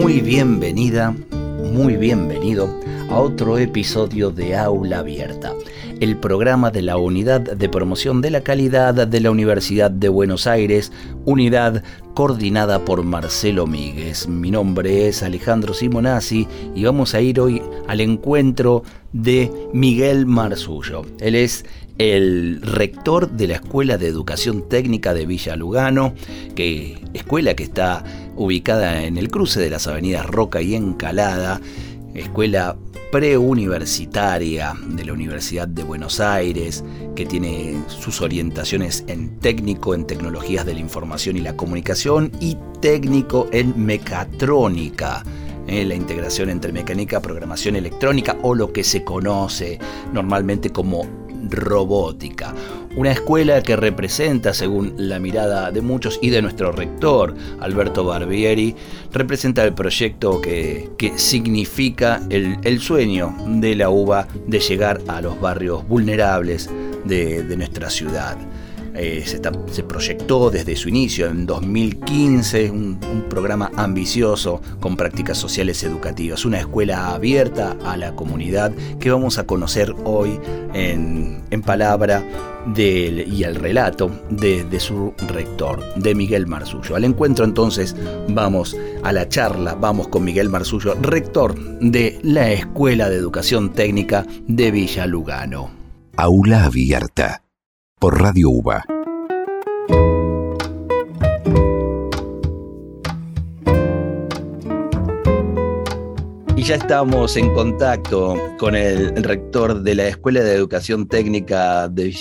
Muy 0.00 0.22
bienvenida, 0.22 1.14
muy 1.30 1.96
bienvenido 1.96 2.74
a 3.10 3.20
otro 3.20 3.58
episodio 3.58 4.30
de 4.30 4.56
Aula 4.56 5.00
Abierta, 5.00 5.52
el 6.00 6.16
programa 6.16 6.70
de 6.70 6.80
la 6.80 6.96
Unidad 6.96 7.42
de 7.42 7.68
Promoción 7.68 8.22
de 8.22 8.30
la 8.30 8.40
Calidad 8.40 9.06
de 9.06 9.20
la 9.20 9.30
Universidad 9.30 9.90
de 9.90 10.08
Buenos 10.08 10.46
Aires, 10.46 10.90
unidad 11.26 11.84
coordinada 12.14 12.82
por 12.82 13.02
Marcelo 13.02 13.66
Míguez. 13.66 14.26
Mi 14.26 14.50
nombre 14.50 15.06
es 15.06 15.22
Alejandro 15.22 15.74
Simonazzi 15.74 16.48
y 16.74 16.82
vamos 16.84 17.14
a 17.14 17.20
ir 17.20 17.38
hoy 17.38 17.60
al 17.86 18.00
encuentro 18.00 18.82
de 19.12 19.52
Miguel 19.74 20.24
Marzullo. 20.24 21.02
Él 21.20 21.34
es 21.34 21.66
el 22.00 22.62
rector 22.62 23.30
de 23.30 23.46
la 23.46 23.54
Escuela 23.56 23.98
de 23.98 24.06
Educación 24.06 24.66
Técnica 24.70 25.12
de 25.12 25.26
Villa 25.26 25.54
Lugano, 25.54 26.14
que, 26.54 26.96
escuela 27.12 27.52
que 27.52 27.62
está 27.62 28.02
ubicada 28.36 29.04
en 29.04 29.18
el 29.18 29.28
cruce 29.28 29.60
de 29.60 29.68
las 29.68 29.86
avenidas 29.86 30.24
Roca 30.24 30.62
y 30.62 30.74
Encalada, 30.74 31.60
escuela 32.14 32.78
preuniversitaria 33.12 34.72
de 34.86 35.04
la 35.04 35.12
Universidad 35.12 35.68
de 35.68 35.82
Buenos 35.82 36.20
Aires, 36.20 36.82
que 37.14 37.26
tiene 37.26 37.78
sus 37.88 38.22
orientaciones 38.22 39.04
en 39.06 39.38
técnico 39.38 39.94
en 39.94 40.06
tecnologías 40.06 40.64
de 40.64 40.72
la 40.72 40.80
información 40.80 41.36
y 41.36 41.40
la 41.40 41.54
comunicación 41.54 42.32
y 42.40 42.56
técnico 42.80 43.46
en 43.52 43.74
mecatrónica. 43.84 45.22
Eh, 45.66 45.84
la 45.84 45.96
integración 45.96 46.48
entre 46.48 46.72
mecánica, 46.72 47.20
programación 47.20 47.76
electrónica 47.76 48.38
o 48.42 48.54
lo 48.54 48.72
que 48.72 48.84
se 48.84 49.04
conoce 49.04 49.78
normalmente 50.14 50.70
como 50.70 51.28
robótica. 51.50 52.54
Una 52.96 53.12
escuela 53.12 53.62
que 53.62 53.76
representa, 53.76 54.52
según 54.52 54.94
la 54.96 55.18
mirada 55.18 55.70
de 55.70 55.80
muchos 55.80 56.18
y 56.22 56.30
de 56.30 56.42
nuestro 56.42 56.72
rector, 56.72 57.34
Alberto 57.60 58.04
Barbieri, 58.04 58.74
representa 59.12 59.64
el 59.64 59.74
proyecto 59.74 60.40
que, 60.40 60.90
significa 61.16 62.20
el, 62.30 62.80
sueño 62.80 63.34
de 63.46 63.76
la 63.76 63.90
UBA 63.90 64.26
de 64.46 64.58
llegar 64.60 65.00
a 65.06 65.20
los 65.20 65.40
barrios 65.40 65.86
vulnerables 65.86 66.68
de 67.04 67.56
nuestra 67.56 67.90
ciudad. 67.90 68.36
Eh, 69.02 69.24
se, 69.24 69.82
proyectó 69.82 70.50
desde 70.50 70.76
su 70.76 70.90
inicio 70.90 71.26
en 71.28 71.46
2015 71.46 72.70
un, 72.70 73.00
programa 73.30 73.70
ambicioso 73.76 74.60
con 74.78 74.94
prácticas 74.94 75.38
sociales 75.38 75.82
educativas, 75.84 76.44
una 76.44 76.58
escuela 76.58 77.14
abierta 77.14 77.78
a 77.82 77.96
la 77.96 78.14
comunidad 78.14 78.72
que 78.98 79.10
vamos 79.10 79.38
a 79.38 79.46
conocer 79.46 79.94
hoy 80.04 80.38
en, 80.74 81.40
palabra 81.64 82.22
y 82.76 83.42
el 83.42 83.54
relato 83.54 84.10
de, 84.28 84.64
de, 84.64 84.80
su 84.80 85.14
rector, 85.28 85.82
de 85.94 86.14
Miguel 86.14 86.46
Marzullo. 86.46 86.94
Al 86.94 87.04
encuentro 87.04 87.46
entonces 87.46 87.96
vamos 88.28 88.76
a 89.02 89.12
la 89.14 89.26
charla, 89.28 89.76
vamos 89.76 90.08
con 90.08 90.24
Miguel 90.24 90.50
Marzullo, 90.50 90.94
rector 91.00 91.58
de 91.80 92.18
la 92.22 92.50
Escuela 92.50 93.08
de 93.08 93.16
Educación 93.16 93.72
Técnica 93.72 94.26
de 94.46 94.70
Villa 94.70 95.06
Lugano. 95.06 95.70
Aula 96.16 96.64
abierta 96.64 97.42
por 98.00 98.18
Radio 98.18 98.48
UBA. 98.48 98.82
Y 106.56 106.62
ya 106.62 106.76
estamos 106.76 107.36
en 107.36 107.52
contacto 107.52 108.36
con 108.58 108.74
el, 108.74 109.22
rector 109.22 109.82
de 109.82 109.94
la 109.94 110.08
Escuela 110.08 110.40
de 110.40 110.54
Educación 110.54 111.08
Técnica 111.08 111.88
de 111.88 112.14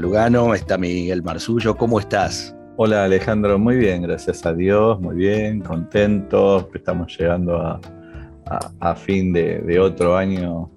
Lugano, 0.00 0.54
está 0.54 0.76
Miguel 0.76 1.22
Marzullo. 1.22 1.76
¿Cómo 1.76 1.98
estás? 1.98 2.54
Hola 2.76 3.04
Alejandro, 3.04 3.58
muy 3.58 3.76
bien, 3.76 4.02
gracias 4.02 4.44
a 4.44 4.52
Dios, 4.52 5.00
muy 5.00 5.16
bien, 5.16 5.60
contentos, 5.60 6.66
estamos 6.74 7.16
llegando 7.18 7.58
a, 7.58 8.94
fin 8.96 9.32
de, 9.32 9.60
de, 9.60 9.80
otro 9.80 10.14
año, 10.14 10.70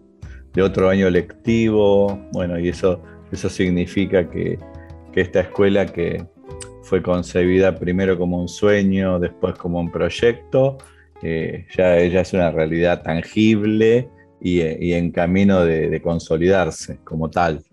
de 0.54 0.62
otro 0.62 0.90
año 0.90 1.10
lectivo, 1.10 2.18
bueno, 2.32 2.58
y 2.58 2.70
eso 2.70 3.02
eso 3.32 3.50
significa 3.50 4.30
que, 4.30 4.58
esta 5.16 5.40
escuela 5.40 5.86
que 5.86 6.26
fue 6.84 7.02
concebida 7.02 7.74
primero 7.80 8.18
como 8.18 8.38
un 8.38 8.50
sueño, 8.50 9.18
después 9.18 9.56
como 9.56 9.80
un 9.80 9.90
proyecto, 9.90 10.78
eh, 11.24 11.66
ya, 11.78 11.98
es 11.98 12.34
una 12.34 12.52
realidad 12.52 13.02
tangible 13.02 14.10
y, 14.42 14.60
en 14.92 15.12
camino 15.12 15.64
de, 15.64 16.02
consolidarse 16.02 17.00
como 17.06 17.30
tal. 17.30 17.64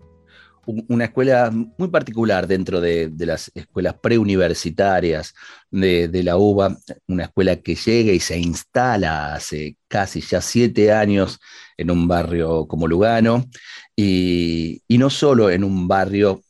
Una 0.65 1.05
escuela 1.05 1.51
muy 1.51 1.89
particular 1.89 2.47
dentro 2.47 2.79
de, 2.79 3.11
las 3.19 3.51
escuelas 3.53 3.95
preuniversitarias 3.95 5.33
de, 5.69 6.23
la 6.23 6.37
UBA, 6.37 6.77
una 7.07 7.23
escuela 7.23 7.57
que 7.57 7.75
llega 7.75 8.13
y 8.13 8.19
se 8.19 8.37
instala 8.37 9.33
hace 9.33 9.77
casi 9.87 10.21
ya 10.21 10.41
siete 10.41 10.91
años 10.93 11.39
en 11.77 11.91
un 11.91 12.07
barrio 12.07 12.65
como 12.67 12.87
Lugano, 12.87 13.45
y, 13.95 14.81
no 14.89 15.09
solo 15.09 15.49
en 15.49 15.63
un 15.63 15.87
barrio 15.87 16.41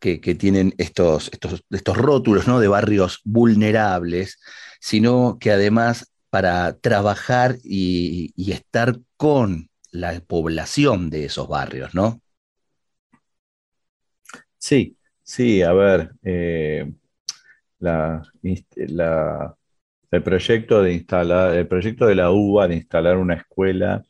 que, 0.00 0.18
tienen 0.34 0.74
estos, 0.78 1.30
estos, 1.32 1.62
estos 1.70 1.96
rótulos 1.96 2.46
¿no? 2.46 2.60
de 2.60 2.68
barrios 2.68 3.20
vulnerables, 3.24 4.38
sino 4.80 5.38
que 5.40 5.50
además 5.50 6.12
para 6.34 6.76
trabajar 6.78 7.58
y, 7.62 8.34
estar 8.52 8.98
con 9.16 9.70
la 9.92 10.18
población 10.18 11.08
de 11.08 11.26
esos 11.26 11.46
barrios, 11.46 11.94
¿no? 11.94 12.20
Sí, 14.64 14.96
sí, 15.22 15.60
a 15.60 15.74
ver, 15.74 16.12
eh, 16.22 16.90
el 20.10 20.22
proyecto 20.22 20.82
de 20.82 20.94
instalar, 20.94 21.54
el 21.54 21.68
proyecto 21.68 22.06
de 22.06 22.14
la 22.14 22.30
UBA 22.30 22.68
de 22.68 22.76
instalar 22.76 23.18
una 23.18 23.34
escuela 23.34 24.02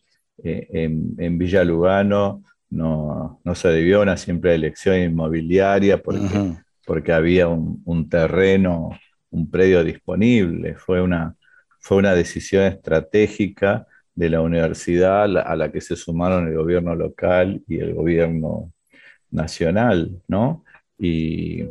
eh, 0.44 0.68
en, 0.70 1.38
Villa 1.38 1.64
Lugano 1.64 2.44
no, 2.70 3.40
se 3.52 3.68
debió 3.68 3.98
a 3.98 4.02
una 4.02 4.16
simple 4.16 4.54
elección 4.54 4.96
inmobiliaria 4.96 6.00
porque, 6.00 6.54
porque 6.86 7.12
había 7.12 7.48
un, 7.48 8.08
terreno, 8.08 8.90
un 9.30 9.50
predio 9.50 9.82
disponible. 9.82 10.76
Fue 10.76 11.02
una, 11.02 11.34
fue 11.80 11.96
una 11.96 12.14
decisión 12.14 12.62
estratégica 12.62 13.88
de 14.14 14.30
la 14.30 14.40
universidad 14.40 15.24
a 15.24 15.56
la 15.56 15.72
que 15.72 15.80
se 15.80 15.96
sumaron 15.96 16.46
el 16.46 16.54
gobierno 16.54 16.94
local 16.94 17.60
y 17.66 17.80
el 17.80 17.92
gobierno 17.92 18.72
nacional, 19.30 20.22
¿no? 20.28 20.64
Y, 20.98 21.64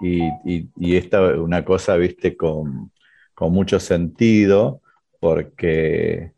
y, 0.00 0.96
esta 0.96 1.20
una 1.20 1.64
cosa, 1.64 1.96
viste, 1.96 2.36
con, 2.36 2.92
con 3.34 3.52
mucho 3.52 3.80
sentido, 3.80 4.80
porque 5.20 6.32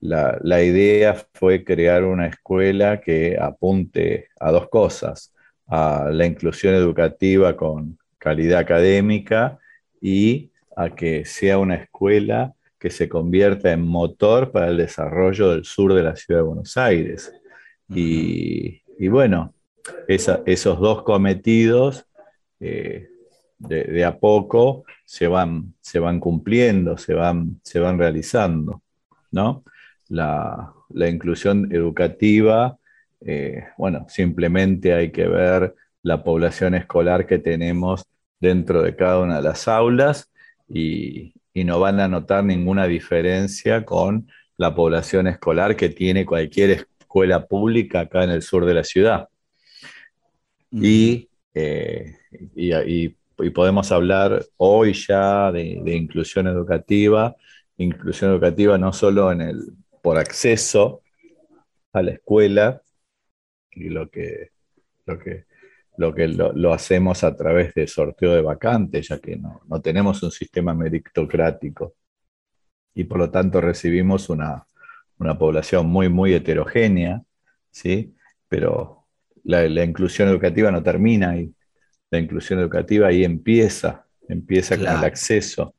la, 0.00 0.62
idea 0.62 1.14
fue 1.32 1.64
crear 1.64 2.04
una 2.04 2.26
escuela 2.26 3.00
que 3.00 3.36
apunte 3.40 4.28
a 4.38 4.50
dos 4.50 4.68
cosas, 4.68 5.34
a 5.66 6.10
la 6.12 6.26
inclusión 6.26 6.74
educativa 6.74 7.56
con 7.56 7.98
calidad 8.18 8.60
académica 8.60 9.58
y 10.00 10.50
a 10.76 10.90
que 10.94 11.24
sea 11.24 11.58
una 11.58 11.76
escuela 11.76 12.54
que 12.78 12.90
se 12.90 13.08
convierta 13.08 13.72
en 13.72 13.82
motor 13.82 14.52
para 14.52 14.68
el 14.68 14.76
desarrollo 14.76 15.50
del 15.50 15.64
sur 15.64 15.94
de 15.94 16.02
la 16.02 16.14
ciudad 16.14 16.40
de 16.40 16.46
Buenos 16.46 16.76
Aires. 16.76 17.32
y, 17.88 19.08
bueno, 19.08 19.55
esos 20.08 20.80
dos 20.80 21.02
cometidos 21.02 22.06
eh, 22.60 23.08
de, 23.58 24.04
a 24.04 24.18
poco 24.18 24.84
se 25.04 25.26
van, 25.26 25.74
se 25.80 25.98
van 25.98 26.20
cumpliendo, 26.20 26.98
se 26.98 27.14
van, 27.14 27.60
se 27.62 27.80
van 27.80 27.98
realizando, 27.98 28.82
¿no? 29.30 29.64
la, 30.08 30.72
inclusión 31.08 31.72
educativa, 31.72 32.78
eh, 33.20 33.64
bueno, 33.78 34.06
simplemente 34.08 34.94
hay 34.94 35.10
que 35.10 35.26
ver 35.26 35.74
la 36.02 36.22
población 36.22 36.74
escolar 36.74 37.26
que 37.26 37.38
tenemos 37.38 38.04
dentro 38.40 38.82
de 38.82 38.94
cada 38.94 39.20
una 39.20 39.36
de 39.36 39.42
las 39.42 39.68
aulas 39.68 40.30
y, 40.68 41.32
no 41.64 41.80
van 41.80 42.00
a 42.00 42.06
notar 42.08 42.44
ninguna 42.44 42.86
diferencia 42.86 43.86
con 43.86 44.28
la 44.58 44.74
población 44.74 45.26
escolar 45.26 45.74
que 45.74 45.88
tiene 45.88 46.26
cualquier 46.26 46.86
escuela 47.00 47.46
pública 47.46 48.00
acá 48.00 48.24
en 48.24 48.30
el 48.30 48.42
sur 48.42 48.66
de 48.66 48.74
la 48.74 48.84
ciudad. 48.84 49.28
Y, 50.76 51.28
eh, 51.54 52.14
podemos 53.54 53.92
hablar 53.92 54.44
hoy 54.56 54.92
ya 54.92 55.50
de, 55.52 55.80
de, 55.82 55.96
inclusión 55.96 56.46
educativa, 56.46 57.34
inclusión 57.76 58.30
educativa 58.30 58.78
no 58.78 58.92
solo 58.92 59.32
en 59.32 59.40
el, 59.40 59.72
por 60.02 60.18
acceso 60.18 61.02
a 61.92 62.02
la 62.02 62.12
escuela, 62.12 62.82
y 63.76 63.90
lo 63.90 64.10
que, 64.10 64.50
lo 65.04 65.18
que, 65.18 65.44
lo, 65.96 66.14
que 66.14 66.28
lo, 66.28 66.72
hacemos 66.72 67.22
a 67.24 67.36
través 67.36 67.74
de 67.74 67.86
sorteo 67.86 68.34
de 68.34 68.40
vacantes, 68.40 69.08
ya 69.08 69.18
que 69.18 69.36
no, 69.36 69.60
no, 69.66 69.80
tenemos 69.80 70.22
un 70.22 70.30
sistema 70.30 70.74
meritocrático 70.74 71.94
y 72.94 73.04
por 73.04 73.18
lo 73.18 73.30
tanto 73.30 73.60
recibimos 73.60 74.30
una, 74.30 74.66
una 75.18 75.38
población 75.38 75.86
muy, 75.86 76.08
muy 76.08 76.32
heterogénea, 76.34 77.22
¿sí? 77.70 78.14
pero 78.48 78.95
la, 79.46 79.68
la, 79.68 79.84
inclusión 79.84 80.28
educativa 80.28 80.70
no 80.70 80.82
termina 80.82 81.30
ahí, 81.30 81.52
la 82.10 82.18
inclusión 82.18 82.60
educativa 82.60 83.08
ahí 83.08 83.24
empieza, 83.24 84.06
empieza 84.28 84.76
con 84.76 84.86
el 84.86 85.04
acceso 85.04 85.74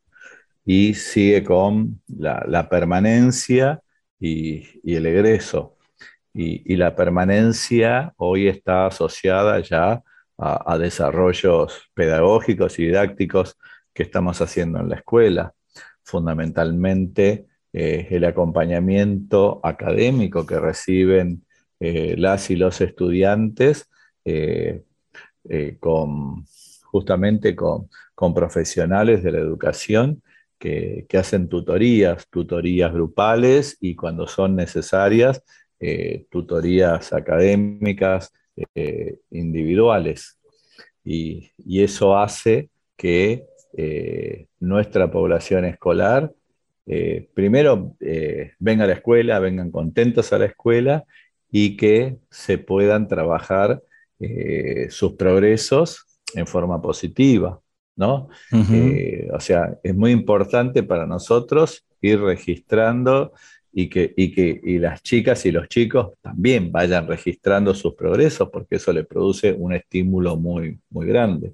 y 0.65 0.93
sigue 0.93 1.43
con 1.43 2.01
la, 2.07 2.43
la 2.47 2.67
permanencia 2.69 3.81
y, 4.19 4.63
y 4.83 4.95
el 4.95 5.05
egreso. 5.05 5.77
Y, 6.39 6.75
la 6.75 6.95
permanencia 6.95 8.13
hoy 8.17 8.47
está 8.47 8.85
asociada 8.85 9.59
ya 9.59 10.03
a, 10.37 10.77
desarrollos 10.77 11.89
pedagógicos 11.95 12.77
y 12.77 12.85
didácticos 12.85 13.57
que 13.91 14.03
estamos 14.03 14.39
haciendo 14.39 14.79
en 14.79 14.89
la 14.89 14.97
escuela. 14.97 15.53
Fundamentalmente 16.03 17.47
eh, 17.73 18.07
el 18.11 18.23
acompañamiento 18.25 19.59
académico 19.63 20.45
que 20.45 20.59
reciben 20.59 21.43
eh, 21.79 22.15
las 22.17 22.49
y 22.49 22.55
los 22.55 22.81
estudiantes 22.81 23.89
eh, 24.25 24.83
con, 25.79 26.45
justamente 26.83 27.55
con, 27.55 27.89
profesionales 28.35 29.23
de 29.23 29.31
la 29.31 29.39
educación 29.39 30.21
que, 30.59 31.05
que, 31.07 31.17
hacen 31.17 31.47
tutorías, 31.47 32.27
tutorías 32.29 32.91
grupales 32.91 33.77
y 33.79 33.95
cuando 33.95 34.27
son 34.27 34.55
necesarias, 34.55 35.43
eh, 35.79 36.25
tutorías 36.31 37.13
académicas 37.13 38.33
eh, 38.73 39.19
individuales. 39.29 40.39
Y, 41.03 41.51
eso 41.81 42.17
hace 42.17 42.69
que 42.95 43.45
eh, 43.77 44.47
nuestra 44.59 45.11
población 45.11 45.65
escolar, 45.65 46.33
primero, 47.33 47.95
venga 48.59 48.85
a 48.85 48.87
la 48.87 48.93
escuela, 48.93 49.39
vengan 49.39 49.71
contentos 49.71 50.31
a 50.31 50.39
la 50.39 50.45
escuela 50.45 51.05
y 51.51 51.77
que 51.77 52.17
se 52.29 52.57
puedan 52.57 53.07
trabajar 53.07 53.81
sus 54.89 55.13
progresos 55.13 56.05
en 56.33 56.47
forma 56.47 56.81
positiva. 56.81 57.61
¿no? 57.95 58.29
o 59.31 59.39
sea, 59.39 59.77
es 59.83 59.95
muy 59.95 60.11
importante 60.11 60.83
para 60.83 61.05
nosotros 61.05 61.85
ir 62.01 62.19
registrando 62.19 63.33
y 63.79 63.89
que, 63.89 64.11
y 64.17 64.31
que 64.31 64.59
y 64.63 64.79
las 64.79 65.03
chicas 65.03 65.45
y 65.45 65.51
los 65.51 65.67
chicos 65.67 66.13
también 66.21 66.71
vayan 66.71 67.07
registrando 67.07 67.75
sus 67.75 67.93
progresos, 67.93 68.49
porque 68.49 68.77
eso 68.77 68.91
le 68.91 69.03
produce 69.03 69.53
un 69.53 69.71
estímulo 69.73 70.35
muy, 70.35 70.79
muy 70.89 71.05
grande. 71.05 71.53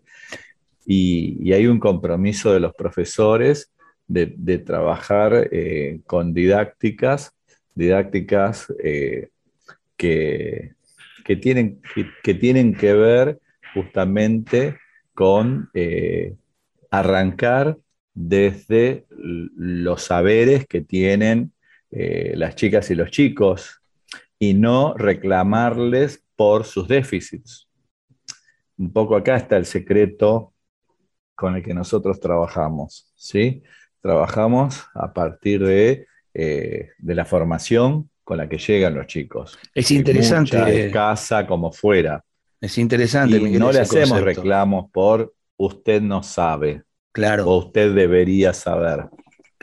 Y, 0.85 1.51
hay 1.51 1.67
un 1.67 1.79
compromiso 1.79 2.53
de 2.53 2.61
los 2.61 2.73
profesores 2.75 3.71
de, 4.07 4.57
trabajar 4.59 5.49
eh, 5.51 5.99
con 6.05 6.33
didácticas, 6.33 7.33
didácticas 7.75 8.71
eh, 8.81 9.29
que, 11.23 11.35
tienen, 11.37 11.81
que, 12.23 12.33
tienen 12.33 12.75
que 12.75 12.93
ver 12.93 13.39
justamente 13.73 14.77
con 15.13 15.69
eh, 15.73 16.35
arrancar 16.91 17.77
desde 18.13 19.05
los 19.09 20.03
saberes 20.03 20.67
que 20.67 20.81
tienen 20.81 21.53
eh, 21.91 22.33
las 22.35 22.55
chicas 22.55 22.91
y 22.91 22.95
los 22.95 23.11
chicos 23.11 23.81
y 24.37 24.53
no 24.53 24.93
reclamarles 24.95 26.23
por 26.35 26.65
sus 26.65 26.87
déficits. 26.87 27.69
Un 28.77 28.91
poco 28.91 29.15
acá 29.15 29.37
está 29.37 29.55
el 29.55 29.65
secreto 29.65 30.53
con 31.33 31.55
el 31.55 31.63
que 31.63 31.73
nosotros 31.73 32.19
trabajamos, 32.19 33.11
¿sí? 33.15 33.63
Trabajamos 34.01 34.85
a 34.93 35.13
partir 35.13 35.63
de, 35.63 36.07
eh, 36.33 36.89
de 36.97 37.15
la 37.15 37.23
formación 37.23 38.09
con 38.23 38.37
la 38.37 38.47
que 38.47 38.57
llegan 38.57 38.95
los 38.95 39.07
chicos. 39.07 39.57
Es 39.73 39.91
interesante. 39.91 40.85
En 40.85 40.91
casa 40.91 41.45
como 41.45 41.71
fuera. 41.71 42.23
Es 42.59 42.77
interesante. 42.77 43.37
Y 43.37 43.59
no 43.59 43.71
le 43.71 43.79
hacemos 43.79 44.21
reclamos 44.21 44.89
por 44.91 45.33
usted 45.57 46.01
no 46.01 46.23
sabe. 46.23 46.83
Claro. 47.11 47.47
O 47.47 47.57
usted 47.57 47.93
debería 47.93 48.53
saber. 48.53 49.05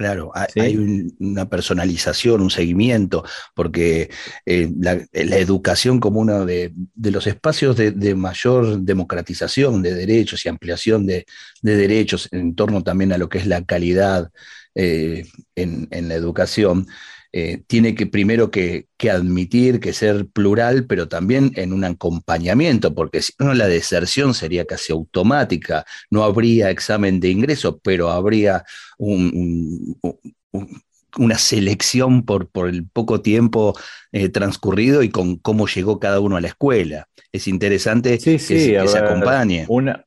Claro, 0.00 0.32
hay 0.34 0.78
una 1.18 1.50
personalización, 1.50 2.40
un 2.40 2.50
seguimiento, 2.50 3.22
porque 3.54 4.08
eh, 4.46 4.72
la, 4.80 4.98
educación 5.12 6.00
como 6.00 6.20
uno 6.20 6.46
de, 6.46 6.72
los 7.02 7.26
espacios 7.26 7.76
de, 7.76 8.14
mayor 8.14 8.80
democratización 8.80 9.82
de 9.82 9.94
derechos 9.94 10.46
y 10.46 10.48
ampliación 10.48 11.06
de, 11.06 11.26
derechos 11.60 12.30
en 12.32 12.54
torno 12.54 12.82
también 12.82 13.12
a 13.12 13.18
lo 13.18 13.28
que 13.28 13.36
es 13.36 13.46
la 13.46 13.62
calidad 13.62 14.30
eh, 14.74 15.26
en, 15.54 16.08
la 16.08 16.14
educación, 16.14 16.86
eh, 17.32 17.62
tiene 17.68 17.94
que 17.94 18.06
primero 18.06 18.50
que, 18.50 18.88
admitir 19.08 19.78
que 19.78 19.92
ser 19.92 20.26
plural, 20.26 20.86
pero 20.86 21.08
también 21.08 21.52
en 21.54 21.72
un 21.72 21.84
acompañamiento, 21.84 22.92
porque 22.92 23.22
si 23.22 23.32
no 23.38 23.54
la 23.54 23.68
deserción 23.68 24.34
sería 24.34 24.64
casi 24.64 24.92
automática, 24.92 25.84
no 26.10 26.24
habría 26.24 26.70
examen 26.70 27.20
de 27.20 27.28
ingreso, 27.28 27.78
pero 27.82 28.10
habría 28.10 28.64
una 28.98 29.94
selección 31.38 32.24
por, 32.24 32.48
por, 32.48 32.68
el 32.68 32.88
poco 32.88 33.20
tiempo 33.20 33.78
eh, 34.10 34.28
transcurrido 34.28 35.04
y 35.04 35.10
con 35.10 35.36
cómo 35.36 35.68
llegó 35.68 36.00
cada 36.00 36.18
uno 36.18 36.36
a 36.36 36.40
la 36.40 36.48
escuela. 36.48 37.06
Es 37.32 37.46
interesante 37.46 38.18
que, 38.18 38.40
se 38.40 38.76
acompañe. 38.76 39.66
Una, 39.68 40.04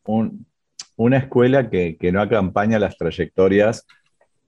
una 0.97 1.17
escuela 1.17 1.69
que, 1.69 1.95
que 1.97 2.11
no 2.11 2.21
acompaña 2.21 2.79
las 2.79 2.97
trayectorias 2.97 3.85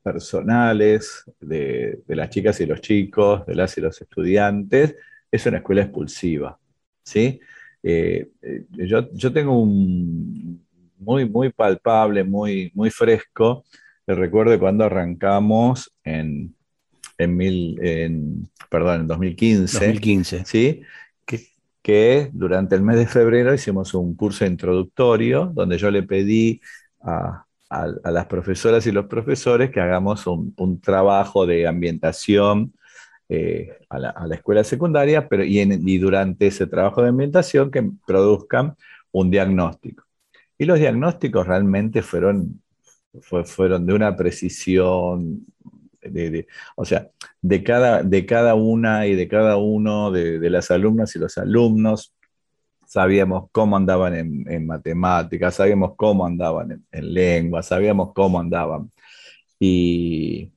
personales 0.06 1.26
de, 1.40 2.04
las 2.10 2.30
chicas 2.30 2.62
y 2.62 2.68
los 2.68 2.80
chicos, 2.80 3.44
de 3.48 3.56
las 3.56 3.76
y 3.76 3.82
los 3.82 4.00
estudiantes, 4.00 4.96
es 5.32 5.46
una 5.48 5.58
escuela 5.58 5.82
expulsiva. 5.82 6.60
¿sí? 7.04 7.40
Eh, 7.82 8.30
eh, 8.40 8.66
yo, 8.70 9.34
tengo 9.34 9.60
un 9.60 10.64
muy, 11.00 11.28
muy 11.28 11.52
palpable, 11.52 12.24
muy, 12.24 12.72
muy 12.76 12.92
fresco 12.92 13.66
el 14.06 14.18
recuerdo 14.18 14.52
de 14.52 14.60
cuando 14.60 14.84
arrancamos 14.84 15.92
en, 16.04 16.54
en, 17.18 17.36
mil, 17.36 17.80
en, 17.82 18.48
perdón, 18.70 19.02
en 19.02 19.08
2015. 19.08 19.80
2015. 19.80 20.46
¿sí? 20.46 20.82
Que, 21.26 21.48
que 21.82 22.30
durante 22.32 22.76
el 22.76 22.84
mes 22.84 22.98
de 22.98 23.08
febrero 23.08 23.56
hicimos 23.56 23.96
un 23.96 24.16
curso 24.16 24.46
introductorio 24.46 25.48
donde 25.48 25.80
yo 25.80 25.90
le 25.90 26.04
pedí 26.04 26.62
a, 27.02 27.45
a, 27.70 27.88
las 28.12 28.26
profesoras 28.28 28.86
y 28.88 28.92
los 28.92 29.06
profesores 29.06 29.72
que 29.72 29.82
hagamos 29.82 30.26
un, 30.28 30.82
trabajo 30.82 31.46
de 31.46 31.68
ambientación 31.68 32.74
eh, 33.28 33.80
a, 33.90 34.00
la, 34.00 34.36
escuela 34.36 34.64
secundaria, 34.64 35.28
pero 35.28 35.44
y, 35.44 35.98
durante 35.98 36.48
ese 36.48 36.68
trabajo 36.68 37.02
de 37.02 37.10
ambientación 37.10 37.72
que 37.72 37.90
produzcan 38.06 38.76
un 39.12 39.32
diagnóstico. 39.32 40.04
Y 40.58 40.66
los 40.66 40.80
diagnósticos 40.80 41.48
realmente 41.48 42.02
fueron, 42.02 42.62
fueron 43.22 43.86
de 43.86 43.94
una 43.94 44.16
precisión, 44.16 45.46
o 46.76 46.86
sea, 46.86 47.10
de 47.42 47.64
cada, 47.64 48.04
de 48.04 48.26
cada 48.26 48.56
una 48.56 49.08
y 49.08 49.16
de 49.16 49.28
cada 49.28 49.58
uno 49.58 50.12
de, 50.12 50.40
de 50.40 50.50
las 50.50 50.70
alumnas 50.72 51.16
y 51.16 51.20
los 51.20 51.38
alumnos, 51.38 52.15
sabíamos 52.96 53.50
cómo 53.52 53.76
andaban 53.76 54.16
en, 54.16 54.66
matemáticas, 54.66 55.56
sabíamos 55.56 55.96
cómo 55.98 56.26
andaban 56.26 56.82
en, 56.94 57.14
lengua, 57.14 57.62
sabíamos 57.62 58.14
cómo 58.14 58.40
andaban. 58.40 58.90
Y, 59.60 60.54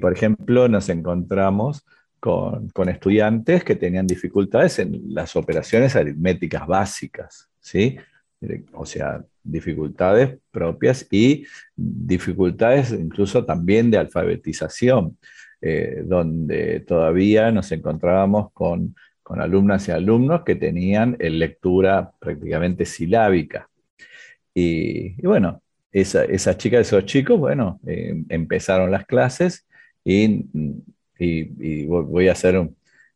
por 0.00 0.14
ejemplo, 0.14 0.66
nos 0.66 0.88
encontramos 0.88 1.84
con, 2.20 2.70
estudiantes 2.88 3.64
que 3.64 3.76
tenían 3.76 4.06
dificultades 4.06 4.78
en 4.78 5.02
las 5.12 5.36
operaciones 5.36 5.94
aritméticas 5.94 6.66
básicas, 6.66 7.50
¿sí? 7.60 7.98
O 8.72 8.86
sea, 8.86 9.22
dificultades 9.42 10.38
propias 10.50 11.06
y 11.10 11.44
dificultades 11.76 12.92
incluso 12.92 13.44
también 13.44 13.90
de 13.90 13.98
alfabetización, 13.98 15.18
eh, 15.60 16.02
donde 16.02 16.80
todavía 16.80 17.52
nos 17.52 17.70
encontrábamos 17.72 18.52
con 18.54 18.94
con 19.28 19.42
alumnas 19.42 19.86
y 19.86 19.90
alumnos 19.90 20.42
que 20.42 20.54
tenían 20.54 21.14
lectura 21.20 22.12
prácticamente 22.18 22.86
silábica. 22.86 23.68
Y, 24.54 25.20
bueno, 25.20 25.60
esa, 25.92 26.24
esas 26.24 26.56
chicas, 26.56 26.80
esos 26.86 27.04
chicos, 27.04 27.38
bueno, 27.38 27.78
eh, 27.86 28.24
empezaron 28.30 28.90
las 28.90 29.04
clases 29.04 29.66
y, 30.02 30.46
voy 31.86 32.28
a 32.28 32.32
hacer 32.32 32.70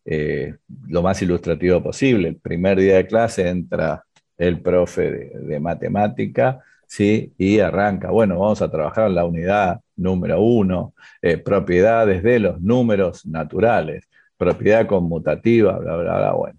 eh, 0.05 0.55
lo 0.87 1.01
más 1.01 1.23
ilustrativo 1.23 1.83
posible. 1.83 2.29
El 2.29 2.37
primer 2.37 2.79
día 2.79 2.97
de 2.97 3.07
clase 3.07 3.49
entra 3.49 4.05
el 4.37 4.61
profe 4.61 5.11
de, 5.11 5.61
matemática, 5.61 6.61
¿sí? 6.87 7.33
Y 7.39 7.61
arranca, 7.61 8.11
bueno, 8.11 8.39
vamos 8.39 8.61
a 8.61 8.71
trabajar 8.71 9.07
en 9.07 9.15
la 9.15 9.25
unidad 9.25 9.81
número 9.97 10.43
uno, 10.43 10.93
eh, 11.23 11.39
propiedades 11.39 12.23
de 12.23 12.39
los 12.39 12.61
números 12.61 13.25
naturales, 13.25 14.11
propiedad 14.43 14.87
conmutativa, 14.87 15.79
bla, 15.79 15.97
bla, 15.97 16.19
bla, 16.19 16.33
bueno. 16.33 16.59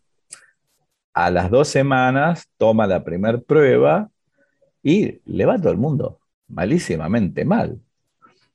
A 1.14 1.30
las 1.30 1.52
dos 1.52 1.68
semanas 1.68 2.48
toma 2.58 2.88
la 2.88 3.04
primera 3.04 3.38
prueba 3.40 4.10
y 4.82 5.20
le 5.26 5.46
va 5.46 5.56
a 5.56 5.60
todo 5.60 5.72
el 5.72 5.78
mundo 5.78 6.20
malísimamente 6.48 7.46
mal. 7.46 7.80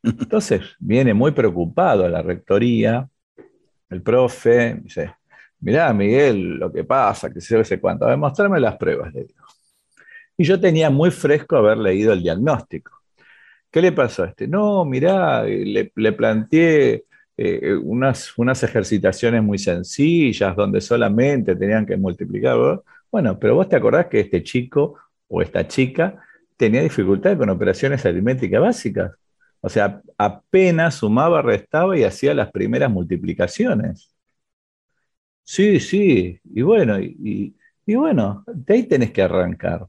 Entonces 0.02 0.62
viene 0.78 1.12
muy 1.14 1.32
preocupado 1.32 2.04
a 2.04 2.08
la 2.08 2.22
rectoría, 2.22 3.08
el 3.90 4.02
profe, 4.02 4.80
dice, 4.82 5.14
mirá 5.60 5.92
Miguel, 5.92 6.58
lo 6.58 6.72
que 6.72 6.84
pasa, 6.84 7.30
que 7.30 7.40
se 7.40 7.62
sé 7.64 7.80
cuánto, 7.80 8.06
a 8.06 8.08
ver, 8.08 8.18
mostrarme 8.18 8.60
las 8.60 8.76
pruebas, 8.76 9.12
le 9.12 9.24
digo. 9.24 9.44
Y 10.36 10.44
yo 10.44 10.58
tenía 10.58 10.88
muy 10.88 11.10
fresco 11.10 11.56
haber 11.56 11.78
leído 11.78 12.12
el 12.12 12.22
diagnóstico. 12.22 12.92
¿Qué 13.70 13.82
le 13.82 13.92
pasó 13.92 14.22
a 14.24 14.28
este? 14.28 14.48
No, 14.48 14.84
mirá, 14.84 15.42
le, 15.44 16.12
planteé 16.12 17.04
eh, 17.38 17.74
unas, 17.74 18.36
unas 18.36 18.62
ejercitaciones 18.62 19.42
muy 19.42 19.58
sencillas 19.58 20.54
donde 20.56 20.80
solamente 20.80 21.56
tenían 21.56 21.86
que 21.86 21.96
multiplicar. 21.96 22.82
Bueno, 23.10 23.38
pero 23.38 23.54
vos 23.54 23.68
te 23.68 23.76
acordás 23.76 24.06
que 24.06 24.20
este 24.20 24.42
chico 24.42 24.98
o 25.28 25.40
esta 25.40 25.66
chica 25.66 26.20
tenía 26.56 26.82
dificultad 26.82 27.38
con 27.38 27.48
operaciones 27.50 28.04
aritméticas 28.04 28.60
básicas. 28.60 29.12
O 29.60 29.68
sea, 29.68 30.02
apenas 30.18 30.96
sumaba, 30.96 31.42
restaba 31.42 31.96
y 31.96 32.04
hacía 32.04 32.34
las 32.34 32.50
primeras 32.50 32.90
multiplicaciones. 32.90 34.14
Sí, 35.44 35.80
sí, 35.80 36.38
y 36.44 36.62
bueno, 36.62 37.00
y, 37.00 37.56
y 37.86 37.94
bueno, 37.94 38.44
de 38.46 38.74
ahí 38.74 38.82
tenés 38.84 39.12
que 39.12 39.22
arrancar. 39.22 39.88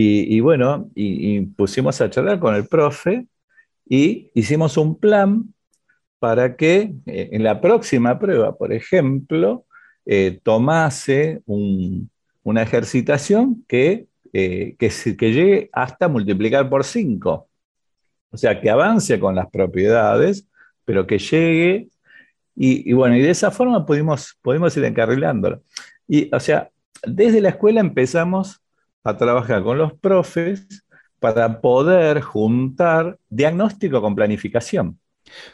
Y, 0.00 0.38
bueno, 0.38 0.90
y, 0.94 1.40
pusimos 1.40 2.00
a 2.00 2.08
charlar 2.08 2.38
con 2.38 2.54
el 2.54 2.68
profe 2.68 3.26
y 3.84 4.30
hicimos 4.32 4.76
un 4.76 4.96
plan 4.96 5.52
para 6.18 6.56
que 6.56 6.94
eh, 7.06 7.30
en 7.32 7.42
la 7.42 7.60
próxima 7.60 8.18
prueba, 8.18 8.56
por 8.56 8.72
ejemplo, 8.72 9.64
eh, 10.06 10.40
tomase 10.42 11.42
una 11.46 12.62
ejercitación 12.62 13.64
que, 13.68 14.06
eh, 14.32 14.74
que, 14.78 14.88
llegue 15.32 15.70
hasta 15.72 16.08
multiplicar 16.08 16.68
por 16.68 16.84
5. 16.84 17.48
O 18.30 18.36
sea, 18.36 18.60
que 18.60 18.70
avance 18.70 19.18
con 19.20 19.34
las 19.34 19.50
propiedades, 19.50 20.46
pero 20.84 21.06
que 21.06 21.18
llegue. 21.18 21.88
Y, 22.56 22.92
bueno, 22.92 23.16
y 23.16 23.22
de 23.22 23.30
esa 23.30 23.50
forma 23.50 23.86
pudimos, 23.86 24.36
pudimos 24.42 24.76
ir 24.76 24.84
encarrilándolo. 24.84 25.62
Y, 26.08 26.34
o 26.34 26.40
sea, 26.40 26.70
desde 27.06 27.40
la 27.40 27.50
escuela 27.50 27.80
empezamos 27.80 28.60
a 29.04 29.16
trabajar 29.16 29.62
con 29.62 29.78
los 29.78 29.92
profes 29.92 30.66
para 31.20 31.60
poder 31.60 32.20
juntar 32.20 33.18
diagnóstico 33.28 34.00
con 34.00 34.14
planificación. 34.14 34.98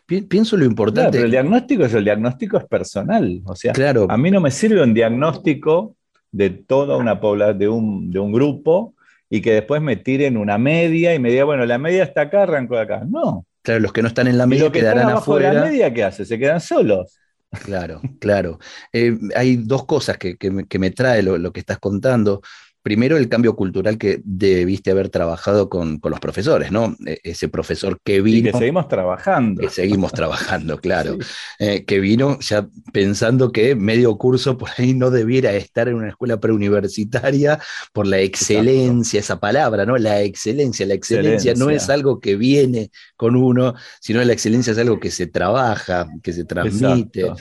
Pienso 0.07 0.57
lo 0.57 0.65
importante. 0.65 1.13
pero 1.13 1.25
el 1.25 1.31
diagnóstico 1.31 1.85
es 1.85 1.95
el 1.95 2.05
diagnóstico 2.05 2.59
es 2.59 2.65
personal. 2.65 3.41
O 3.45 3.55
sea, 3.55 3.73
claro. 3.73 4.07
a 4.09 4.17
mí 4.17 4.31
no 4.31 4.41
me 4.41 4.51
sirve 4.51 4.83
un 4.83 4.95
diagnóstico 4.95 5.97
de 6.31 6.51
toda 6.51 6.97
una 6.97 7.21
población, 7.21 7.59
de 7.59 7.69
un, 7.69 8.11
de 8.11 8.19
un 8.19 8.33
grupo, 8.33 8.95
y 9.31 9.41
que 9.41 9.53
después 9.53 9.81
me 9.81 9.97
tiren 9.97 10.37
una 10.37 10.59
media 10.59 11.15
y 11.15 11.19
me 11.19 11.31
diga, 11.31 11.45
bueno, 11.45 11.65
la 11.67 11.79
media 11.79 12.05
está 12.05 12.23
acá, 12.23 12.43
arranco 12.43 12.77
de 12.77 12.83
acá. 12.83 13.03
No. 13.09 13.47
Claro, 13.63 13.81
los 13.81 13.93
que 13.93 14.03
no 14.03 14.09
están 14.09 14.29
en 14.29 14.37
la 14.39 14.47
media 14.47 14.71
quedarán 14.71 15.09
afuera. 15.09 15.53
la 15.53 15.65
media, 15.65 15.93
¿qué 15.93 16.05
hace? 16.05 16.25
Se 16.25 16.39
quedan 16.39 16.61
solos. 16.61 17.19
Claro, 17.65 18.01
claro. 18.21 18.59
Eh, 18.93 19.17
hay 19.35 19.57
dos 19.57 19.87
cosas 19.87 20.19
que, 20.19 20.37
me, 20.51 20.91
trae 20.91 21.23
lo, 21.23 21.53
que 21.53 21.61
estás 21.61 21.79
contando 21.79 22.43
primero 22.85 23.17
el 23.17 23.31
cambio 23.31 23.57
cultural 23.57 23.97
que 23.97 24.21
debiste 24.25 24.91
haber 24.91 25.09
trabajado 25.09 25.71
con, 25.71 26.01
los 26.03 26.21
profesores, 26.21 26.71
¿no? 26.71 26.95
E, 27.07 27.19
ese 27.25 27.49
profesor 27.49 27.99
que 28.05 28.21
vino... 28.21 28.51
Y 28.51 28.53
que 28.53 28.59
seguimos 28.59 28.89
trabajando. 28.89 29.63
Que 29.63 29.71
seguimos 29.71 30.13
trabajando, 30.13 30.79
claro. 30.79 31.17
Eh, 31.59 31.87
que 31.87 31.99
vino 31.99 32.39
ya 32.41 32.69
pensando 32.93 33.53
que 33.53 33.75
medio 33.75 34.19
curso 34.19 34.59
por 34.59 34.69
ahí 34.77 34.93
no 34.93 35.11
debiera 35.11 35.53
estar 35.55 35.89
en 35.89 35.95
una 35.95 36.11
escuela 36.11 36.39
preuniversitaria 36.39 37.59
por 37.95 38.07
la 38.07 38.19
excelencia, 38.19 39.19
esa 39.19 39.41
palabra, 39.41 39.87
¿no? 39.87 39.97
La 39.97 40.21
excelencia. 40.21 40.85
La 40.85 40.93
excelencia, 40.93 41.55
no 41.55 41.71
es 41.71 41.89
algo 41.89 42.21
que 42.21 42.37
viene 42.37 42.91
con 43.17 43.35
uno, 43.35 43.75
sino 43.99 44.23
la 44.23 44.35
excelencia 44.35 44.75
es 44.75 44.79
algo 44.79 45.01
que 45.01 45.11
se 45.11 45.27
trabaja, 45.27 46.07
que 46.23 46.35
se 46.35 46.45
transmite. 46.45 47.33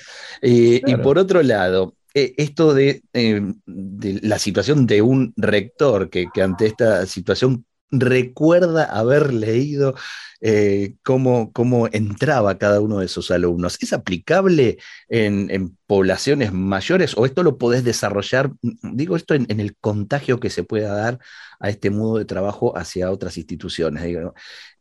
Eh, 0.41 0.81
y 0.85 0.95
por 0.95 1.17
otro 1.17 1.43
lado, 1.43 1.95
eh, 2.13 2.35
esto 2.37 2.77
eh, 2.77 3.01
de, 3.11 4.19
la 4.21 4.37
situación 4.37 4.85
de 4.85 5.01
un 5.01 5.33
rector 5.35 6.09
que, 6.09 6.27
ante 6.41 6.67
esta 6.67 7.05
situación 7.07 7.65
recuerda 7.89 8.85
haber 8.85 9.33
leído 9.33 9.95
eh, 10.41 10.95
cómo, 11.03 11.51
entraba 11.91 12.57
cada 12.57 12.81
uno 12.81 12.99
de 12.99 13.07
sus 13.07 13.31
alumnos. 13.31 13.77
¿Es 13.81 13.93
aplicable 13.93 14.77
en, 15.09 15.77
poblaciones 15.87 16.51
mayores 16.53 17.15
o 17.17 17.25
esto 17.25 17.43
lo 17.43 17.57
podés 17.57 17.83
desarrollar, 17.83 18.51
digo 18.61 19.15
esto 19.15 19.33
en, 19.35 19.59
el 19.59 19.75
contagio 19.77 20.39
que 20.39 20.49
se 20.49 20.63
pueda 20.63 20.93
dar 20.93 21.19
a 21.59 21.69
este 21.69 21.89
modo 21.91 22.17
de 22.17 22.25
trabajo 22.25 22.77
hacia 22.77 23.11
otras 23.11 23.37
instituciones? 23.37 24.03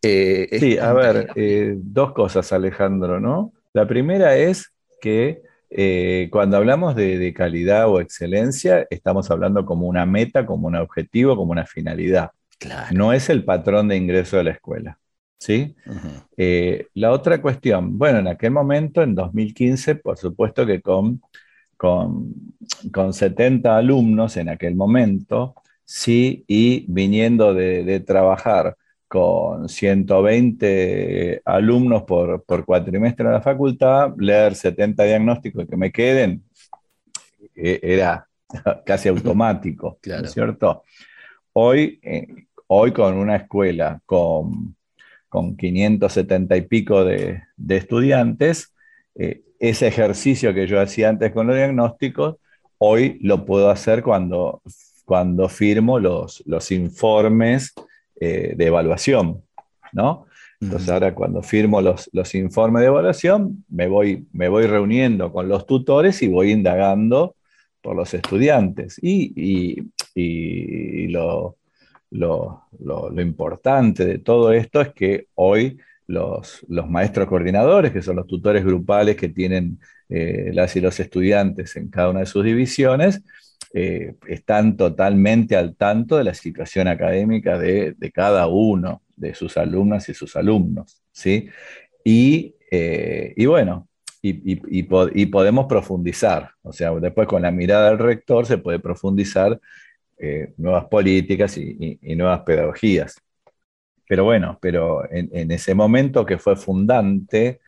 sí, 0.02 0.78
a 0.78 0.92
ver, 0.92 1.32
dos 1.76 2.12
cosas 2.12 2.52
Alejandro, 2.52 3.20
¿no? 3.20 3.52
La 3.72 3.86
primera 3.86 4.36
es 4.36 4.72
que 5.00 5.42
eh, 5.74 6.28
cuando 6.30 6.56
hablamos 6.56 6.94
de, 6.94 7.32
calidad 7.34 7.88
o 7.88 8.00
excelencia, 8.00 8.86
estamos 8.90 9.30
hablando 9.30 9.64
como 9.64 9.86
una 9.86 10.04
meta, 10.06 10.44
como 10.44 10.68
un 10.68 10.76
objetivo, 10.76 11.36
como 11.36 11.52
una 11.52 11.66
finalidad. 11.66 12.30
No 12.92 13.12
es 13.12 13.28
el 13.28 13.44
patrón 13.44 13.88
de 13.88 13.96
ingreso 13.96 14.36
de 14.36 14.44
la 14.44 14.50
escuela. 14.52 14.98
¿sí? 15.38 15.74
Eh, 16.36 16.86
la 16.94 17.10
otra 17.10 17.40
cuestión, 17.42 17.98
bueno, 17.98 18.18
en 18.18 18.28
aquel 18.28 18.52
momento, 18.52 19.02
en 19.02 19.14
2015, 19.14 19.96
por 19.96 20.16
supuesto 20.18 20.64
que 20.64 20.80
con, 20.80 21.20
con, 21.76 22.32
con 22.92 23.12
70 23.12 23.76
alumnos 23.76 24.36
en 24.36 24.50
aquel 24.50 24.76
momento, 24.76 25.54
sí, 25.84 26.44
y 26.46 26.84
viniendo 26.88 27.54
de, 27.54 27.82
de 27.82 28.00
trabajar 28.00 28.76
con 29.12 29.68
120 29.68 31.42
alumnos 31.44 32.04
por, 32.04 32.44
por 32.44 32.64
cuatrimestre 32.64 33.26
en 33.26 33.32
la 33.32 33.42
facultad, 33.42 34.14
leer 34.16 34.54
70 34.54 35.04
diagnósticos 35.04 35.66
que 35.68 35.76
me 35.76 35.92
queden 35.92 36.42
e, 37.54 37.78
era 37.82 38.26
casi 38.86 39.10
automático, 39.10 39.98
¿no 40.02 40.16
es 40.16 40.32
cierto? 40.32 40.84
Hoy, 41.52 42.00
eh, 42.02 42.26
hoy 42.68 42.92
con 42.92 43.18
una 43.18 43.36
escuela 43.36 44.00
con, 44.06 44.76
con 45.28 45.58
570 45.58 46.56
y 46.56 46.62
pico 46.62 47.04
de, 47.04 47.42
estudiantes, 47.68 48.72
eh, 49.14 49.42
ese 49.58 49.88
ejercicio 49.88 50.54
que 50.54 50.66
yo 50.66 50.80
hacía 50.80 51.10
antes 51.10 51.32
con 51.32 51.46
los 51.48 51.56
diagnósticos, 51.56 52.36
hoy 52.78 53.18
lo 53.20 53.44
puedo 53.44 53.68
hacer 53.68 54.02
cuando, 54.02 54.62
cuando 55.04 55.50
firmo 55.50 55.98
los, 55.98 56.42
los 56.46 56.72
informes 56.72 57.74
eh, 58.24 58.54
de 58.56 58.66
evaluación, 58.66 59.42
¿no? 59.92 60.26
Entonces 60.60 60.88
ahora 60.90 61.12
cuando 61.12 61.42
firmo 61.42 61.80
los, 61.80 62.08
informes 62.36 62.82
de 62.82 62.86
evaluación, 62.86 63.64
me 63.68 63.88
voy, 63.88 64.28
me 64.32 64.48
voy 64.48 64.66
reuniendo 64.66 65.32
con 65.32 65.48
los 65.48 65.66
tutores 65.66 66.22
y 66.22 66.28
voy 66.28 66.52
indagando 66.52 67.34
por 67.80 67.96
los 67.96 68.14
estudiantes. 68.14 68.96
Y, 69.02 69.88
lo, 71.08 71.56
importante 73.18 74.06
de 74.06 74.18
todo 74.18 74.52
esto 74.52 74.80
es 74.80 74.92
que 74.92 75.26
hoy 75.34 75.78
los, 76.06 76.64
maestros 76.68 77.26
coordinadores, 77.26 77.90
que 77.90 78.02
son 78.02 78.14
los 78.14 78.28
tutores 78.28 78.64
grupales 78.64 79.16
que 79.16 79.30
tienen 79.30 79.80
eh, 80.08 80.52
las 80.54 80.76
y 80.76 80.80
los 80.80 81.00
estudiantes 81.00 81.74
en 81.74 81.88
cada 81.88 82.10
una 82.10 82.20
de 82.20 82.26
sus 82.26 82.44
divisiones, 82.44 83.20
eh, 83.74 84.14
están 84.26 84.76
totalmente 84.76 85.56
al 85.56 85.76
tanto 85.76 86.18
de 86.18 86.24
la 86.24 86.34
situación 86.34 86.88
académica 86.88 87.58
de, 87.58 87.96
cada 88.12 88.46
uno 88.46 89.02
de 89.16 89.34
sus 89.34 89.56
alumnas 89.56 90.08
y 90.08 90.14
sus 90.14 90.36
alumnos. 90.36 91.02
¿sí? 91.10 91.48
Y, 92.04 92.54
eh, 92.70 93.34
bueno, 93.46 93.88
y, 94.20 94.82
podemos 95.26 95.66
profundizar, 95.66 96.50
o 96.62 96.72
sea, 96.72 96.92
después 96.92 97.26
con 97.26 97.42
la 97.42 97.50
mirada 97.50 97.90
del 97.90 97.98
rector 97.98 98.46
se 98.46 98.58
puede 98.58 98.78
profundizar 98.78 99.58
eh, 100.18 100.52
nuevas 100.58 100.84
políticas 100.86 101.56
y, 101.58 101.98
nuevas 102.16 102.40
pedagogías. 102.40 103.16
Pero 104.06 104.24
bueno, 104.24 104.58
pero 104.60 105.02
en 105.10 105.50
ese 105.50 105.74
momento 105.74 106.26
que 106.26 106.38
fue 106.38 106.54
fundante, 106.56 107.60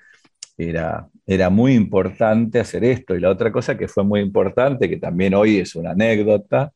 era, 0.59 1.09
era 1.27 1.51
muy 1.51 1.75
importante 1.75 2.61
hacer 2.61 2.85
esto. 2.85 3.15
Y 3.15 3.21
la 3.21 3.31
otra 3.31 3.51
cosa 3.53 3.77
que 3.77 3.89
fue 3.89 4.05
muy 4.05 4.21
importante, 4.21 4.89
que 4.89 4.99
también 4.99 5.35
hoy 5.35 5.59
es 5.59 5.75
una 5.75 5.93
anécdota, 5.93 6.73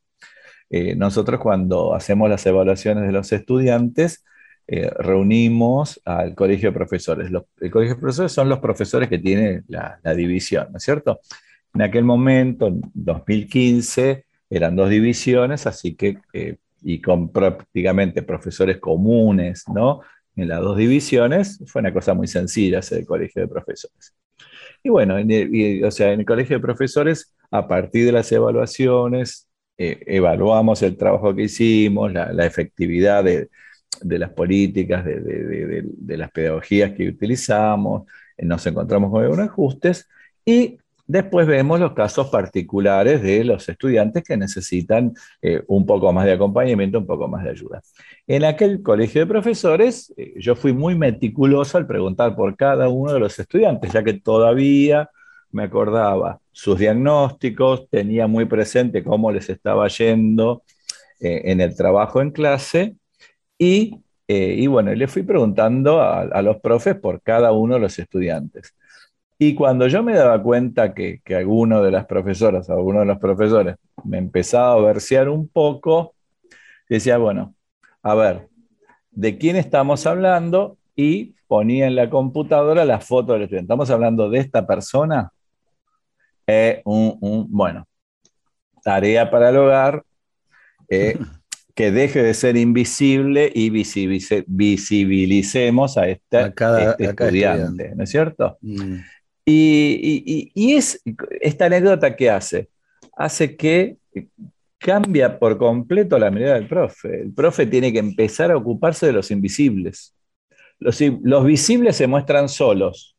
eh, 0.70 0.94
nosotros 0.94 1.40
cuando 1.40 1.94
hacemos 1.94 2.28
las 2.28 2.44
evaluaciones 2.46 3.04
de 3.06 3.12
los 3.12 3.32
estudiantes, 3.32 4.24
eh, 4.66 4.90
reunimos 4.98 6.00
al 6.04 6.34
colegio 6.34 6.70
de 6.70 6.74
profesores. 6.74 7.30
el 7.60 7.70
colegio 7.70 7.94
de 7.94 8.00
profesores 8.00 8.32
son 8.32 8.48
los 8.48 8.58
profesores 8.58 9.08
que 9.08 9.18
tiene 9.18 9.62
la, 9.68 9.98
división, 10.14 10.68
¿no 10.70 10.76
es 10.76 10.84
cierto? 10.84 11.20
En 11.74 11.82
aquel 11.82 12.04
momento, 12.04 12.66
en 12.66 12.82
2015, 12.94 14.26
eran 14.50 14.76
dos 14.76 14.90
divisiones, 14.90 15.66
así 15.66 15.94
que 15.94 16.18
eh, 16.34 16.56
y 16.82 17.00
con 17.00 17.30
prácticamente 17.30 18.22
profesores 18.22 18.78
comunes, 18.78 19.64
¿no? 19.68 20.00
En 20.38 20.46
las 20.46 20.60
dos 20.60 20.76
divisiones, 20.76 21.60
fue 21.66 21.80
una 21.80 21.92
cosa 21.92 22.14
muy 22.14 22.28
sencilla 22.28 22.78
hacer 22.78 23.00
el 23.00 23.06
colegio 23.06 23.42
de 23.42 23.48
profesores. 23.48 24.14
Y 24.84 24.88
bueno, 24.88 25.16
o 25.16 25.90
sea, 25.90 26.12
en 26.12 26.20
el 26.20 26.26
colegio 26.26 26.56
de 26.56 26.62
profesores, 26.62 27.34
a 27.50 27.66
partir 27.66 28.06
de 28.06 28.12
las 28.12 28.30
evaluaciones, 28.30 29.48
eh, 29.76 29.98
evaluamos 30.06 30.80
el 30.82 30.96
trabajo 30.96 31.34
que 31.34 31.42
hicimos, 31.42 32.12
la, 32.12 32.46
efectividad 32.46 33.24
de, 33.24 33.48
las 34.02 34.30
políticas, 34.30 35.04
de, 35.04 36.16
las 36.16 36.30
pedagogías 36.30 36.92
que 36.92 37.08
utilizamos, 37.08 38.06
nos 38.38 38.64
encontramos 38.64 39.10
con 39.10 39.24
algunos 39.24 39.48
ajustes 39.48 40.08
y 40.44 40.78
después 41.08 41.48
vemos 41.48 41.80
los 41.80 41.94
casos 41.94 42.28
particulares 42.28 43.20
de 43.22 43.42
los 43.42 43.68
estudiantes 43.68 44.22
que 44.22 44.36
necesitan 44.36 45.12
eh, 45.42 45.62
un 45.66 45.84
poco 45.84 46.12
más 46.12 46.26
de 46.26 46.32
acompañamiento, 46.34 46.98
un 46.98 47.06
poco 47.06 47.26
más 47.26 47.42
de 47.42 47.50
ayuda. 47.50 47.82
En 48.28 48.44
aquel 48.44 48.82
colegio 48.82 49.22
de 49.22 49.26
profesores, 49.26 50.14
yo 50.36 50.54
fui 50.54 50.72
muy 50.72 50.94
meticuloso 50.94 51.76
al 51.76 51.86
preguntar 51.88 52.36
por 52.36 52.56
cada 52.56 52.88
uno 52.88 53.12
de 53.12 53.18
los 53.18 53.36
estudiantes, 53.38 53.92
ya 53.92 54.04
que 54.04 54.14
todavía 54.14 55.10
me 55.50 55.64
acordaba 55.64 56.40
sus 56.52 56.78
diagnósticos, 56.78 57.88
tenía 57.88 58.26
muy 58.26 58.44
presente 58.44 59.02
cómo 59.02 59.32
les 59.32 59.48
estaba 59.48 59.88
yendo 59.88 60.62
eh, 61.20 61.42
en 61.44 61.60
el 61.60 61.74
trabajo 61.74 62.20
en 62.20 62.30
clase 62.30 62.96
y, 63.58 64.00
eh, 64.28 64.66
bueno, 64.68 64.94
le 64.94 65.08
fui 65.08 65.22
preguntando 65.22 66.00
a, 66.00 66.42
los 66.42 66.60
profes 66.60 66.96
por 66.96 67.22
cada 67.22 67.52
uno 67.52 67.74
de 67.74 67.80
los 67.80 67.98
estudiantes. 67.98 68.74
Y 69.38 69.54
cuando 69.54 69.86
yo 69.86 70.02
me 70.02 70.14
daba 70.14 70.42
cuenta 70.42 70.94
que, 70.94 71.20
que 71.24 71.36
alguno 71.36 71.82
de 71.82 71.92
las 71.92 72.06
profesoras, 72.06 72.68
alguno 72.70 73.00
de 73.00 73.06
los 73.06 73.18
profesores 73.18 73.76
me 74.04 74.18
empezaba 74.18 74.72
a 74.72 74.84
versear 74.84 75.28
un 75.28 75.48
poco, 75.48 76.14
decía, 76.88 77.18
bueno, 77.18 77.54
a 78.02 78.14
ver, 78.14 78.48
¿de 79.10 79.38
quién 79.38 79.56
estamos 79.56 80.06
hablando? 80.06 80.76
Y 80.96 81.36
ponía 81.46 81.86
en 81.86 81.94
la 81.94 82.10
computadora 82.10 82.84
la 82.84 83.00
foto 83.00 83.32
del 83.32 83.42
estudiante. 83.42 83.66
¿Estamos 83.66 83.90
hablando 83.90 84.28
de 84.28 84.40
esta 84.40 84.66
persona? 84.66 85.32
es 86.48 86.80
un, 86.84 87.46
bueno, 87.50 87.86
tarea 88.82 89.30
para 89.30 89.50
el 89.50 89.58
hogar, 89.58 90.02
eh, 90.88 91.16
que 91.74 91.90
deje 91.92 92.22
de 92.22 92.32
ser 92.34 92.56
invisible 92.56 93.52
y 93.54 93.70
visibilicemos 93.70 95.96
a, 95.96 96.08
este 96.08 96.52
estudiante, 96.98 97.94
¿no 97.94 98.02
es 98.02 98.10
cierto? 98.10 98.58
Mm. 98.62 98.96
Y, 99.50 100.50
y, 100.54 100.74
es 100.74 101.00
esta 101.40 101.66
anécdota 101.66 102.14
que 102.14 102.28
hace, 102.28 102.68
hace 103.16 103.56
que 103.56 103.96
cambia 104.76 105.38
por 105.38 105.56
completo 105.56 106.18
la 106.18 106.30
mirada 106.30 106.56
del 106.56 106.68
profe. 106.68 107.22
El 107.22 107.32
profe 107.32 107.66
tiene 107.66 107.92
que 107.92 107.98
empezar 107.98 108.50
a 108.50 108.56
ocuparse 108.56 109.06
de 109.06 109.12
los 109.12 109.30
invisibles. 109.30 110.14
Los, 110.78 111.00
los 111.22 111.44
visibles 111.44 111.96
se 111.96 112.06
muestran 112.06 112.48
solos, 112.48 113.16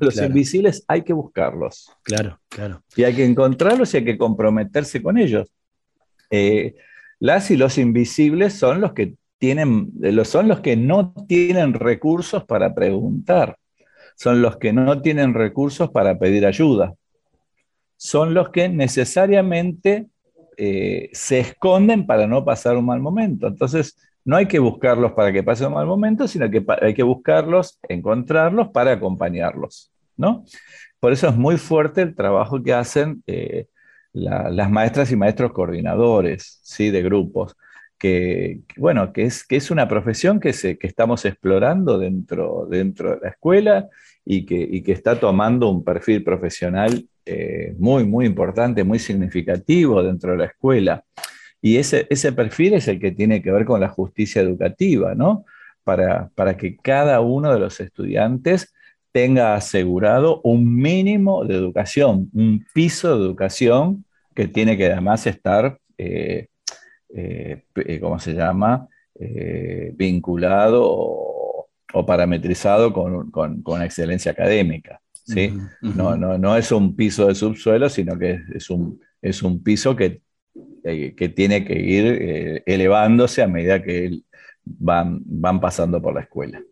los 0.00 0.20
invisibles 0.20 0.84
hay 0.86 1.02
que 1.02 1.12
buscarlos. 1.12 1.90
Claro, 2.02 2.38
claro. 2.48 2.82
Y 2.94 3.04
hay 3.04 3.14
que 3.14 3.24
encontrarlos 3.24 3.94
y 3.94 3.98
hay 3.98 4.04
que 4.04 4.18
comprometerse 4.18 5.02
con 5.02 5.16
ellos. 5.18 5.48
Eh, 6.30 6.74
las 7.20 7.50
y 7.50 7.56
los 7.56 7.78
invisibles 7.78 8.54
son 8.54 8.80
los 8.80 8.92
que 8.92 9.14
tienen, 9.38 9.92
son 10.24 10.48
los 10.48 10.60
que 10.60 10.76
no 10.76 11.14
tienen 11.26 11.74
recursos 11.74 12.44
para 12.44 12.74
preguntar, 12.74 13.56
son 14.18 14.42
los 14.42 14.56
que 14.56 14.72
no 14.72 15.00
tienen 15.00 15.32
recursos 15.32 15.90
para 15.90 16.18
pedir 16.18 16.44
ayuda, 16.44 16.94
son 17.96 18.34
los 18.34 18.50
que 18.50 18.68
necesariamente 18.68 20.08
eh, 20.56 21.08
se 21.12 21.38
esconden 21.38 22.04
para 22.04 22.26
no 22.26 22.44
pasar 22.44 22.76
un 22.76 22.86
mal 22.86 23.00
momento. 23.00 23.46
Entonces, 23.46 23.96
no 24.24 24.36
hay 24.36 24.46
que 24.46 24.58
buscarlos 24.58 25.12
para 25.12 25.32
que 25.32 25.44
pasen 25.44 25.68
un 25.68 25.74
mal 25.74 25.86
momento, 25.86 26.26
sino 26.26 26.50
que 26.50 26.64
hay 26.82 26.94
que 26.94 27.04
buscarlos, 27.04 27.78
encontrarlos 27.88 28.68
para 28.70 28.92
acompañarlos, 28.92 29.92
¿no? 30.16 30.44
Por 30.98 31.12
eso 31.12 31.28
es 31.28 31.36
muy 31.36 31.56
fuerte 31.56 32.02
el 32.02 32.16
trabajo 32.16 32.60
que 32.60 32.74
hacen 32.74 33.22
eh, 33.28 33.66
las 34.12 34.68
maestras 34.68 35.12
y 35.12 35.16
maestros 35.16 35.52
coordinadores, 35.52 36.58
¿sí? 36.64 36.90
De 36.90 37.02
grupos, 37.02 37.56
que, 37.96 38.62
bueno, 38.76 39.12
que 39.12 39.22
es, 39.22 39.46
que 39.46 39.56
es 39.56 39.70
una 39.70 39.86
profesión 39.86 40.40
que, 40.40 40.52
se, 40.52 40.76
que 40.76 40.88
estamos 40.88 41.24
explorando 41.24 41.98
dentro, 41.98 42.66
dentro 42.68 43.10
de 43.10 43.20
la 43.22 43.28
escuela 43.28 43.88
y 44.30 44.44
que, 44.44 44.82
que 44.82 44.92
está 44.92 45.18
tomando 45.18 45.70
un 45.70 45.82
perfil 45.82 46.22
profesional 46.22 47.02
eh, 47.24 47.74
muy, 47.78 48.04
muy 48.04 48.26
importante, 48.26 48.84
muy 48.84 48.98
significativo 48.98 50.02
dentro 50.02 50.32
de 50.32 50.36
la 50.36 50.44
escuela. 50.44 51.02
Y 51.62 51.78
ese, 51.78 52.06
ese 52.10 52.32
perfil 52.32 52.74
es 52.74 52.88
el 52.88 53.00
que 53.00 53.10
tiene 53.10 53.40
que 53.40 53.50
ver 53.50 53.64
con 53.64 53.80
la 53.80 53.88
justicia 53.88 54.42
educativa, 54.42 55.14
¿no? 55.14 55.46
Para, 55.82 56.28
para 56.34 56.58
que 56.58 56.76
cada 56.76 57.22
uno 57.22 57.50
de 57.54 57.58
los 57.58 57.80
estudiantes 57.80 58.74
tenga 59.12 59.54
asegurado 59.54 60.42
un 60.44 60.76
mínimo 60.76 61.46
de 61.46 61.54
educación, 61.54 62.28
un 62.34 62.66
piso 62.74 63.18
de 63.18 63.24
educación 63.24 64.04
que 64.34 64.46
tiene 64.46 64.76
que 64.76 64.92
además 64.92 65.26
estar, 65.26 65.78
eh, 65.96 66.48
eh, 67.14 67.62
¿cómo 67.98 68.18
se 68.18 68.34
llama?, 68.34 68.86
vinculado 69.94 71.27
o, 71.92 72.06
parametrizado 72.06 72.92
con, 72.92 73.30
con, 73.30 73.82
excelencia 73.82 74.32
académica. 74.32 75.00
¿sí? 75.12 75.52
no, 75.82 76.16
no, 76.16 76.38
no, 76.38 76.56
es 76.56 76.72
un 76.72 76.96
piso 76.96 77.26
de 77.26 77.34
subsuelo, 77.34 77.88
sino 77.88 78.18
que 78.18 78.40
es 78.54 78.70
un, 78.70 79.00
es 79.20 79.42
un 79.42 79.62
piso 79.62 79.94
que 79.94 80.22
eh, 80.84 81.14
que 81.16 81.28
tiene 81.28 81.64
que 81.64 81.78
ir 81.78 82.06
eh, 82.06 82.62
elevándose 82.64 83.42
a 83.42 83.48
medida 83.48 83.82
que 83.82 84.20
van, 84.64 85.20
van 85.24 85.60
pasando 85.60 86.00
por 86.00 86.14
la 86.14 86.22
escuela. 86.22 86.62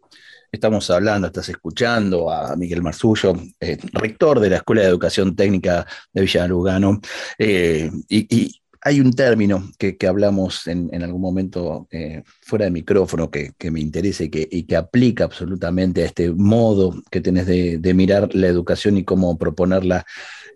Estamos 0.51 0.89
hablando, 0.91 1.27
estás 1.27 1.49
escuchando 1.49 2.31
a 2.31 2.57
Miguel 2.57 2.83
Marzullo, 2.83 3.35
eh, 3.61 3.77
rector 3.93 4.41
de 4.41 4.51
la 4.51 4.57
Escuela 4.57 4.83
de 4.83 4.89
Educación 4.89 5.35
Técnica 5.37 5.87
de 6.13 6.23
Villa 6.23 6.47
Lugano, 6.47 7.01
y, 7.39 8.63
hay 8.87 9.01
un 9.01 9.13
término 9.13 9.69
que, 9.79 9.97
hablamos 10.07 10.69
en, 10.69 11.03
algún 11.03 11.21
momento 11.21 11.89
fuera 12.41 12.67
de 12.67 12.71
micrófono 12.71 13.31
que, 13.33 13.53
me 13.71 13.81
interesa 13.81 14.23
y 14.25 14.29
que, 14.63 14.77
aplica 14.77 15.25
absolutamente 15.25 16.03
a 16.03 16.07
este 16.07 16.31
modo 16.31 16.95
que 17.11 17.21
tenés 17.21 17.47
de, 17.47 17.79
de 17.79 17.95
mirar 17.95 18.33
la 18.33 18.47
educación 18.47 18.97
y 18.97 19.05
cómo 19.05 19.37
proponerla 19.39 20.07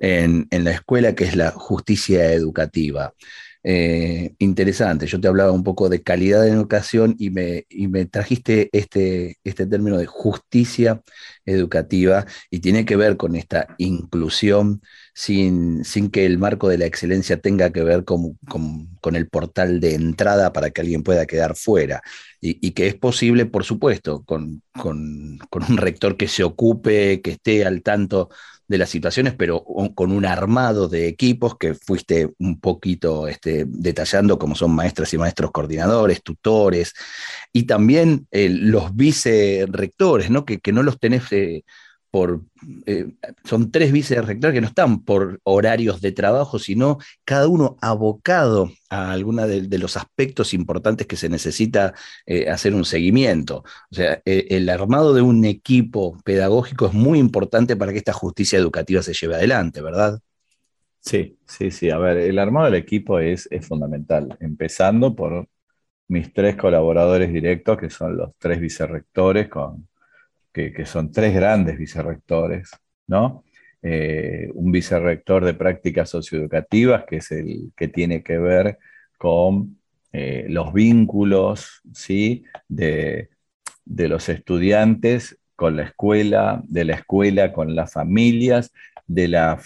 en, 0.01 0.49
la 0.51 0.71
escuela, 0.71 1.15
que 1.15 1.25
es 1.25 1.37
la 1.37 1.51
justicia 1.51 2.33
educativa. 2.33 3.15
Eh, 3.63 4.35
interesante. 4.39 5.07
Yo 5.07 5.21
te 5.21 5.29
hablaba 5.29 5.53
un 5.53 5.65
poco 5.65 5.89
de 5.91 6.03
calidad 6.03 6.43
de 6.43 6.51
educación 6.51 7.15
y 7.19 7.31
me, 7.31 7.67
me 7.71 8.07
trajiste 8.07 8.71
este, 8.73 9.39
este 9.45 9.67
término 9.67 9.99
de 9.99 10.07
justicia 10.07 11.03
educativa 11.45 12.25
y 12.51 12.61
tiene 12.61 12.85
que 12.87 12.97
ver 12.97 13.17
con 13.19 13.37
esta 13.37 13.75
inclusión 13.79 14.81
sin, 15.15 15.85
sin 15.85 16.11
que 16.11 16.25
el 16.25 16.39
marco 16.39 16.69
de 16.69 16.79
la 16.79 16.87
excelencia 16.87 17.41
tenga 17.41 17.71
que 17.71 17.83
ver 17.83 18.05
con, 18.05 18.39
con, 18.49 19.17
el 19.17 19.29
portal 19.29 19.81
de 19.81 19.95
entrada 19.95 20.53
para 20.53 20.71
que 20.71 20.81
alguien 20.81 21.03
pueda 21.03 21.27
quedar 21.27 21.57
fuera. 21.57 22.03
Y, 22.41 22.67
y 22.67 22.71
que 22.73 22.87
es 22.87 22.95
posible, 22.95 23.45
por 23.47 23.65
supuesto, 23.65 24.25
con, 24.25 24.63
con, 24.73 25.39
un 25.69 25.77
rector 25.77 26.17
que 26.17 26.29
se 26.29 26.45
ocupe, 26.45 27.21
que 27.21 27.33
esté 27.33 27.65
al 27.67 27.83
tanto 27.83 28.31
de 28.71 28.79
las 28.79 28.89
situaciones, 28.89 29.35
pero 29.35 29.65
con 29.97 30.13
un 30.13 30.25
armado 30.25 30.87
de 30.87 31.09
equipos 31.09 31.59
que 31.59 31.75
fuiste 31.75 32.31
un 32.39 32.61
poquito 32.61 33.27
este, 33.27 33.65
detallando, 33.67 34.39
como 34.39 34.55
son 34.55 34.71
maestras 34.71 35.13
y 35.13 35.19
maestros 35.19 35.51
coordinadores, 35.51 36.23
tutores, 36.23 36.95
y 37.53 37.65
también 37.65 38.29
eh, 38.31 38.49
los 38.49 38.95
vicerrectores, 38.95 40.31
¿no? 40.31 40.45
Que, 40.45 40.61
no 40.73 40.85
los 40.85 41.01
tenés 41.01 41.25
eh, 41.33 41.65
eh, 42.87 43.07
son 43.45 43.71
tres 43.71 43.93
vicerrectores 43.93 44.55
que 44.55 44.61
no 44.61 44.67
están 44.67 45.05
por 45.05 45.41
horarios 45.45 46.01
de 46.01 46.13
trabajo, 46.13 46.59
sino 46.59 46.99
cada 47.25 47.47
uno 47.49 47.77
abocado 47.81 48.71
a 48.89 49.13
alguno 49.13 49.47
de, 49.47 49.79
los 49.79 49.97
aspectos 49.97 50.53
importantes 50.53 51.07
que 51.07 51.17
se 51.17 51.29
necesita 51.29 51.95
eh, 52.27 52.51
hacer 52.51 52.75
un 52.75 52.85
seguimiento. 52.85 53.65
O 53.91 53.95
sea, 53.95 54.21
eh, 54.25 54.47
el 54.51 54.69
armado 54.69 55.15
de 55.15 55.23
un 55.23 55.45
equipo 55.45 56.19
pedagógico 56.25 56.87
es 56.87 56.93
muy 56.95 57.19
importante 57.19 57.77
para 57.77 57.93
que 57.93 57.99
esta 57.99 58.13
justicia 58.13 58.59
educativa 58.59 59.03
se 59.03 59.15
lleve 59.15 59.37
adelante, 59.37 59.81
¿verdad? 59.81 60.19
Sí, 61.01 61.39
sí, 61.47 61.71
sí. 61.71 61.91
A 61.91 61.99
ver, 61.99 62.19
el 62.19 62.39
armado 62.39 62.67
del 62.67 62.75
equipo 62.75 63.21
es, 63.21 63.49
es 63.51 63.67
fundamental, 63.67 64.37
empezando 64.41 65.15
por 65.15 65.49
mis 66.09 66.33
tres 66.33 66.57
colaboradores 66.57 67.33
directos, 67.33 67.79
que 67.79 67.89
son 67.89 68.17
los 68.17 68.33
tres 68.39 68.61
vicerrectores 68.61 69.49
con 69.49 69.89
que, 70.53 70.85
son 70.87 71.13
tres 71.13 71.35
grandes 71.35 71.79
vicerrectores, 71.79 72.71
¿no? 73.07 73.45
Eh, 73.83 74.51
un 74.55 74.73
vicerrector 74.73 75.45
de 75.45 75.55
prácticas 75.55 76.11
socioeducativas, 76.11 77.05
que 77.05 77.17
es 77.17 77.31
el 77.31 77.73
que 77.77 77.89
tiene 77.89 78.23
que 78.23 78.39
ver 78.39 78.79
con 79.17 79.79
eh, 80.13 80.47
los 80.49 80.73
vínculos 80.73 81.81
¿sí? 81.95 82.45
de, 82.69 83.31
los 83.87 84.29
estudiantes 84.29 85.39
con 85.57 85.77
la 85.77 85.85
escuela, 85.85 86.63
de 86.65 86.85
la 86.85 86.95
escuela 86.97 87.53
con 87.53 87.75
las 87.75 87.93
familias, 87.93 88.73
de 89.07 89.29
la, 89.29 89.59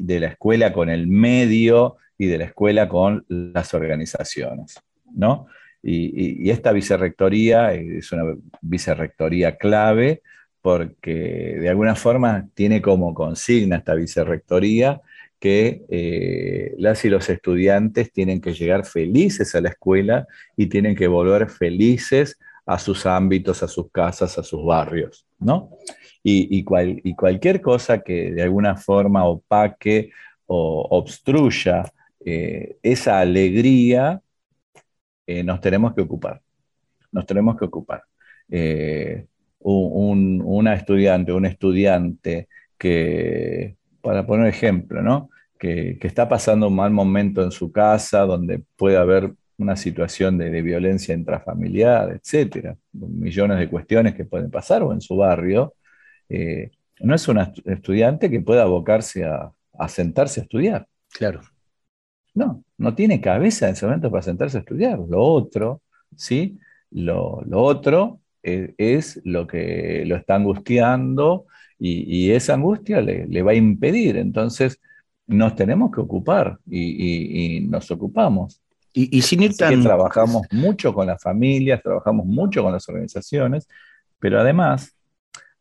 de 0.00 0.20
la 0.20 0.26
escuela 0.28 0.72
con 0.72 0.88
el 0.88 1.06
medio 1.06 1.98
y 2.18 2.26
de 2.26 2.38
la 2.38 2.44
escuela 2.44 2.88
con 2.88 3.24
las 3.28 3.74
organizaciones. 3.74 4.80
¿no? 5.14 5.46
Y, 5.82 6.50
esta 6.50 6.72
vicerrectoría 6.72 7.74
es 7.74 8.12
una 8.12 8.36
vicerrectoría 8.60 9.56
clave 9.56 10.22
porque 10.60 11.56
de 11.60 11.68
alguna 11.68 11.96
forma 11.96 12.48
tiene 12.54 12.80
como 12.80 13.14
consigna 13.14 13.76
esta 13.76 13.94
vicerrectoría 13.94 15.00
que 15.40 15.82
eh, 15.88 16.74
las 16.78 17.04
y 17.04 17.10
los 17.10 17.28
estudiantes 17.28 18.12
tienen 18.12 18.40
que 18.40 18.54
llegar 18.54 18.86
felices 18.86 19.56
a 19.56 19.60
la 19.60 19.70
escuela 19.70 20.28
y 20.56 20.66
tienen 20.66 20.94
que 20.94 21.08
volver 21.08 21.50
felices 21.50 22.38
a 22.64 22.78
sus 22.78 23.06
ámbitos, 23.06 23.60
a 23.64 23.68
sus 23.68 23.90
casas, 23.90 24.38
a 24.38 24.44
sus 24.44 24.64
barrios, 24.64 25.26
¿no? 25.40 25.70
Y, 26.22 26.62
cualquier 26.62 27.60
cosa 27.60 28.02
que 28.02 28.30
de 28.30 28.42
alguna 28.42 28.76
forma 28.76 29.24
opaque 29.24 30.10
o 30.46 30.86
obstruya 30.90 31.92
eh, 32.24 32.76
esa 32.84 33.18
alegría, 33.18 34.21
eh, 35.26 35.42
nos 35.42 35.60
tenemos 35.60 35.94
que 35.94 36.02
ocupar. 36.02 36.40
Nos 37.10 37.26
tenemos 37.26 37.56
que 37.56 37.64
ocupar. 37.64 38.02
Eh, 38.50 39.26
una 39.60 40.74
estudiante, 40.74 41.32
un 41.32 41.46
estudiante 41.46 42.48
que, 42.76 43.76
para 44.00 44.26
poner 44.26 44.48
ejemplo, 44.48 45.02
¿no? 45.02 45.30
Que, 45.58 45.98
está 46.02 46.28
pasando 46.28 46.68
un 46.68 46.74
mal 46.74 46.90
momento 46.90 47.42
en 47.44 47.52
su 47.52 47.70
casa, 47.70 48.22
donde 48.22 48.62
puede 48.76 48.96
haber 48.96 49.32
una 49.58 49.76
situación 49.76 50.38
de, 50.38 50.62
violencia 50.62 51.14
intrafamiliar, 51.14 52.10
etcétera, 52.10 52.76
millones 52.92 53.58
de 53.60 53.68
cuestiones 53.68 54.14
que 54.14 54.24
pueden 54.24 54.50
pasar, 54.50 54.82
o 54.82 54.92
en 54.92 55.00
su 55.00 55.16
barrio, 55.16 55.74
no 57.00 57.14
es 57.14 57.28
un 57.28 57.38
estudiante 57.66 58.30
que 58.30 58.40
pueda 58.40 58.62
abocarse 58.62 59.24
a, 59.24 59.52
a 59.78 59.88
sentarse 59.88 60.40
a 60.40 60.42
estudiar. 60.44 60.86
Claro. 61.12 61.42
No, 62.34 62.64
no 62.82 62.94
tiene 62.94 63.20
cabeza 63.20 63.68
en 63.68 63.74
ese 63.74 63.86
momento 63.86 64.10
para 64.10 64.22
sentarse 64.22 64.58
a 64.58 64.60
estudiar. 64.60 64.98
Lo 64.98 65.22
otro, 65.22 65.82
¿sí? 66.16 66.58
Lo, 66.90 67.42
otro 67.52 68.20
e, 68.42 68.74
es, 68.76 69.20
lo 69.24 69.46
que 69.46 70.04
lo 70.04 70.16
está 70.16 70.34
angustiando 70.34 71.46
y, 71.78 72.30
esa 72.30 72.54
angustia 72.54 73.00
le, 73.00 73.42
va 73.42 73.52
a 73.52 73.54
impedir. 73.54 74.16
Entonces, 74.16 74.80
nos 75.26 75.54
tenemos 75.54 75.90
que 75.92 76.00
ocupar 76.00 76.58
y, 76.68 77.66
nos 77.68 77.90
ocupamos. 77.90 78.60
Y, 78.92 79.22
sin 79.22 79.42
ir 79.42 79.56
tan... 79.56 79.82
trabajamos 79.82 80.46
mucho 80.50 80.92
con 80.92 81.06
las 81.06 81.22
familias, 81.22 81.82
trabajamos 81.82 82.26
mucho 82.26 82.62
con 82.62 82.72
las 82.72 82.88
organizaciones, 82.88 83.68
pero 84.18 84.38
además 84.40 84.94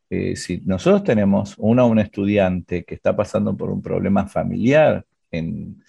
eh, 0.09 0.35
si 0.35 0.61
nosotros 0.65 1.03
tenemos 1.03 1.55
una 1.57 1.85
un 1.85 1.99
estudiante 1.99 2.83
que 2.83 2.95
está 2.95 3.15
pasando 3.15 3.55
por 3.55 3.69
un 3.69 3.81
problema 3.81 4.27
familiar 4.27 5.05
en, 5.31 5.81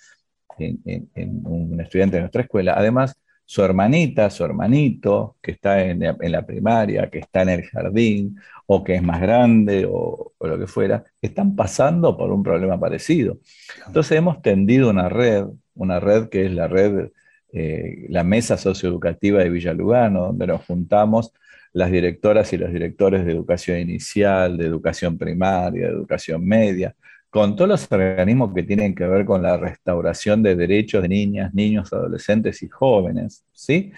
un 0.59 1.81
estudiante 1.81 2.17
de 2.17 2.23
nuestra 2.23 2.43
escuela, 2.43 2.75
además 2.77 3.17
su 3.45 3.63
hermanita, 3.63 4.31
su 4.31 4.45
hermanito, 4.45 5.37
que 5.43 5.51
está 5.53 5.83
en 5.83 6.01
la, 6.01 6.47
primaria, 6.47 7.11
que 7.11 7.19
está 7.19 7.43
en 7.43 7.51
el 7.51 7.63
jardín, 7.65 8.39
o 8.67 8.83
que 8.83 8.95
es 8.95 9.03
más 9.03 9.21
grande, 9.21 9.87
o, 9.87 10.33
lo 10.41 10.59
que 10.59 10.67
fuera, 10.67 11.05
están 11.21 11.55
pasando 11.55 12.17
por 12.17 12.31
un 12.31 12.43
problema 12.43 12.81
parecido. 12.81 13.41
Entonces 13.87 14.17
hemos 14.17 14.41
tendido 14.41 14.89
una 14.89 15.09
red, 15.09 15.45
una 15.75 16.01
red 16.01 16.29
que 16.29 16.47
es 16.47 16.53
la 16.53 16.67
red, 16.67 17.11
eh, 17.53 18.07
la 18.09 18.25
mesa 18.25 18.57
socioeducativa 18.57 19.41
de 19.41 19.51
Villalugano, 19.51 20.29
donde 20.29 20.47
nos 20.47 20.65
juntamos 20.65 21.33
las 21.75 21.91
directoras 21.91 22.53
y 22.53 22.59
los 22.59 22.73
directores 22.73 23.27
de 23.27 23.33
educación 23.33 23.79
inicial, 23.79 24.57
de 24.57 24.67
educación 24.67 25.19
primaria, 25.19 25.89
de 25.89 25.93
educación 25.93 26.43
media, 26.45 26.95
con 27.33 27.57
todos 27.57 27.69
los 27.71 27.91
organismos 27.91 28.53
que 28.53 28.63
tienen 28.63 28.95
que 28.95 29.07
ver 29.07 29.25
con 29.25 29.41
la 29.43 29.57
restauración 29.57 30.43
de 30.43 30.55
derechos 30.55 31.01
de 31.01 31.09
niñas, 31.09 31.55
niños, 31.55 31.91
adolescentes 31.91 32.63
y 32.63 32.69
jóvenes, 32.69 33.47
¿sí? 33.53 33.91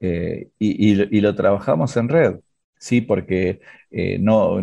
Eh, 0.00 0.48
y, 0.58 1.20
lo 1.20 1.34
trabajamos 1.36 1.96
en 1.96 2.08
red, 2.08 2.40
¿sí? 2.80 3.00
Porque 3.00 3.60
eh, 3.92 4.18
no, 4.18 4.60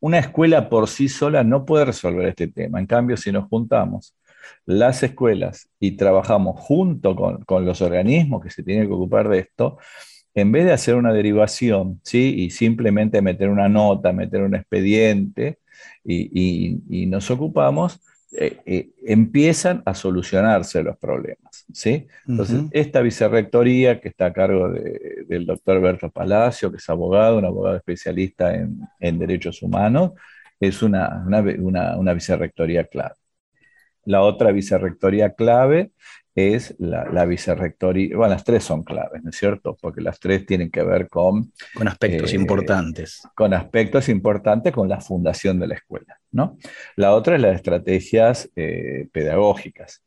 una 0.00 0.18
escuela 0.18 0.68
por 0.68 0.86
sí 0.86 1.08
sola 1.08 1.42
no 1.44 1.64
puede 1.64 1.86
resolver 1.86 2.28
este 2.28 2.48
tema. 2.48 2.78
En 2.78 2.86
cambio, 2.86 3.16
si 3.16 3.32
nos 3.32 3.48
juntamos 3.48 4.14
las 4.66 5.02
escuelas 5.02 5.70
y 5.80 5.92
trabajamos 5.92 6.60
junto 6.60 7.16
con, 7.16 7.42
con 7.44 7.64
los 7.64 7.80
organismos 7.80 8.42
que 8.42 8.50
se 8.50 8.62
tienen 8.62 8.86
que 8.86 8.92
ocupar 8.92 9.30
de 9.30 9.38
esto, 9.38 9.78
en 10.34 10.52
vez 10.52 10.66
de 10.66 10.72
hacer 10.72 10.94
una 10.94 11.14
derivación, 11.14 12.02
¿sí? 12.04 12.34
Y 12.36 12.50
simplemente 12.50 13.22
meter 13.22 13.48
una 13.48 13.70
nota, 13.70 14.12
meter 14.12 14.42
un 14.42 14.56
expediente 14.56 15.58
y, 16.08 17.06
nos 17.06 17.30
ocupamos, 17.30 18.00
eh, 18.32 18.58
eh, 18.66 18.90
empiezan 19.06 19.82
a 19.86 19.94
solucionarse 19.94 20.82
los 20.82 20.96
problemas, 20.98 21.64
¿sí? 21.72 22.06
Entonces, 22.26 22.64
esta 22.72 23.00
vicerrectoría 23.00 24.00
que 24.00 24.08
está 24.08 24.26
a 24.26 24.32
cargo 24.32 24.70
del 24.70 25.46
doctor 25.46 25.80
Berto 25.80 26.10
Palacio, 26.10 26.70
que 26.70 26.76
es 26.76 26.88
abogado, 26.88 27.38
un 27.38 27.44
abogado 27.44 27.76
especialista 27.76 28.54
en, 28.54 29.18
derechos 29.18 29.62
humanos, 29.62 30.12
es 30.60 30.82
una, 30.82 31.24
una 31.26 32.12
vicerrectoría 32.12 32.84
clave. 32.84 33.14
La 34.04 34.22
otra 34.22 34.52
vicerrectoría 34.52 35.34
clave 35.34 35.92
es 36.38 36.74
la, 36.78 37.24
vicerrectoría. 37.24 38.16
Bueno, 38.16 38.34
las 38.34 38.44
tres 38.44 38.64
son 38.64 38.84
claves, 38.84 39.22
¿no 39.22 39.30
es 39.30 39.36
cierto? 39.36 39.76
Porque 39.80 40.00
las 40.00 40.20
tres 40.20 40.46
tienen 40.46 40.70
que 40.70 40.82
ver 40.82 41.08
con... 41.08 41.52
Con 41.74 41.88
aspectos 41.88 42.32
eh, 42.32 42.36
importantes. 42.36 43.22
Con 43.34 43.54
aspectos 43.54 44.08
importantes 44.08 44.72
con 44.72 44.88
la 44.88 45.00
fundación 45.00 45.58
de 45.58 45.66
la 45.66 45.74
escuela, 45.74 46.18
¿no? 46.30 46.56
La 46.96 47.14
otra 47.14 47.36
es 47.36 47.42
las 47.42 47.56
estrategias 47.56 48.50
eh, 48.56 49.08
pedagógicas. 49.12 50.02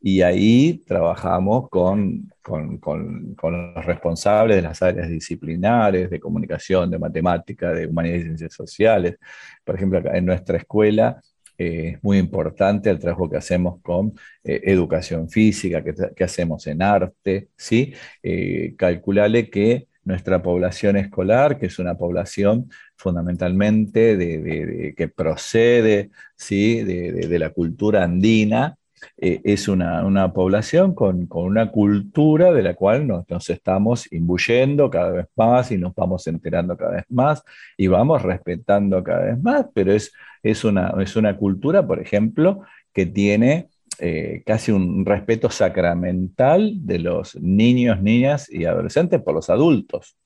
Y 0.00 0.22
ahí 0.22 0.82
trabajamos 0.86 1.68
con, 1.68 2.30
con, 2.42 3.34
los 3.42 3.84
responsables 3.84 4.56
de 4.56 4.62
las 4.62 4.82
áreas 4.82 5.08
disciplinares, 5.08 6.10
de 6.10 6.20
comunicación, 6.20 6.90
de 6.90 6.98
matemática, 6.98 7.72
de 7.72 7.86
humanidades 7.86 8.22
y 8.22 8.26
ciencias 8.26 8.54
sociales. 8.54 9.16
Por 9.64 9.74
ejemplo, 9.74 9.98
acá 9.98 10.16
en 10.16 10.26
nuestra 10.26 10.58
escuela 10.58 11.20
eh, 11.56 11.92
es 11.94 12.02
muy 12.02 12.18
importante 12.18 12.90
el 12.90 12.98
trabajo 12.98 13.30
que 13.30 13.36
hacemos 13.36 13.80
con 13.82 14.14
eh, 14.42 14.60
educación 14.64 15.28
física, 15.28 15.82
que, 15.84 16.24
hacemos 16.24 16.66
en 16.66 16.82
arte, 16.82 17.48
¿sí? 17.56 17.94
Eh, 18.22 18.74
calcularle 18.76 19.50
que 19.50 19.86
nuestra 20.04 20.42
población 20.42 20.96
escolar, 20.96 21.58
que 21.58 21.66
es 21.66 21.78
una 21.78 21.96
población 21.96 22.68
fundamentalmente 22.96 24.16
de, 24.16 24.94
que 24.96 25.08
procede 25.08 26.10
¿sí? 26.36 26.82
de, 26.82 27.38
la 27.38 27.50
cultura 27.50 28.04
andina, 28.04 28.76
es 29.16 29.66
una, 29.68 30.32
población 30.34 30.94
con, 30.94 31.26
una 31.30 31.70
cultura 31.70 32.52
de 32.52 32.62
la 32.62 32.74
cual 32.74 33.06
nos, 33.06 33.48
estamos 33.48 34.10
imbuyendo 34.12 34.90
cada 34.90 35.10
vez 35.10 35.26
más 35.36 35.70
y 35.70 35.78
nos 35.78 35.94
vamos 35.94 36.26
enterando 36.26 36.76
cada 36.76 36.96
vez 36.96 37.04
más 37.08 37.42
y 37.78 37.86
vamos 37.86 38.22
respetando 38.22 39.02
cada 39.02 39.24
vez 39.24 39.42
más, 39.42 39.66
pero 39.72 39.92
es 39.92 40.12
es 40.44 40.62
una, 40.62 40.94
es 41.00 41.16
una 41.16 41.36
cultura, 41.36 41.86
por 41.86 42.00
ejemplo, 42.00 42.62
que 42.92 43.06
tiene 43.06 43.70
eh, 43.98 44.42
casi 44.44 44.72
un 44.72 45.04
respeto 45.06 45.50
sacramental 45.50 46.74
de 46.86 46.98
los 46.98 47.34
niños, 47.36 48.02
niñas 48.02 48.50
y 48.50 48.66
adolescentes 48.66 49.22
por 49.22 49.34
los 49.34 49.48
adultos. 49.48 50.16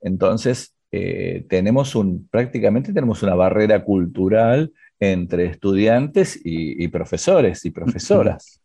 Entonces, 0.00 0.76
eh, 0.92 1.44
tenemos 1.48 1.94
un, 1.96 2.28
prácticamente 2.28 2.92
tenemos 2.92 3.22
una 3.22 3.34
barrera 3.34 3.84
cultural 3.84 4.72
entre 5.00 5.46
estudiantes 5.46 6.40
y, 6.44 6.86
profesores 6.88 7.64
y 7.64 7.70
profesoras. 7.70 8.60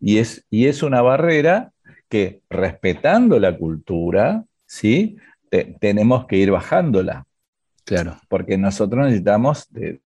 y, 0.00 0.18
es, 0.18 0.44
y 0.50 0.66
es 0.66 0.82
una 0.82 1.00
barrera 1.02 1.72
que, 2.08 2.40
respetando 2.50 3.38
la 3.38 3.56
cultura, 3.56 4.44
¿sí? 4.66 5.16
tenemos 5.78 6.26
que 6.26 6.38
ir 6.38 6.50
bajándola. 6.50 7.26
Claro. 7.84 8.16
Porque 8.28 8.58
nosotros 8.58 9.04
necesitamos 9.04 9.68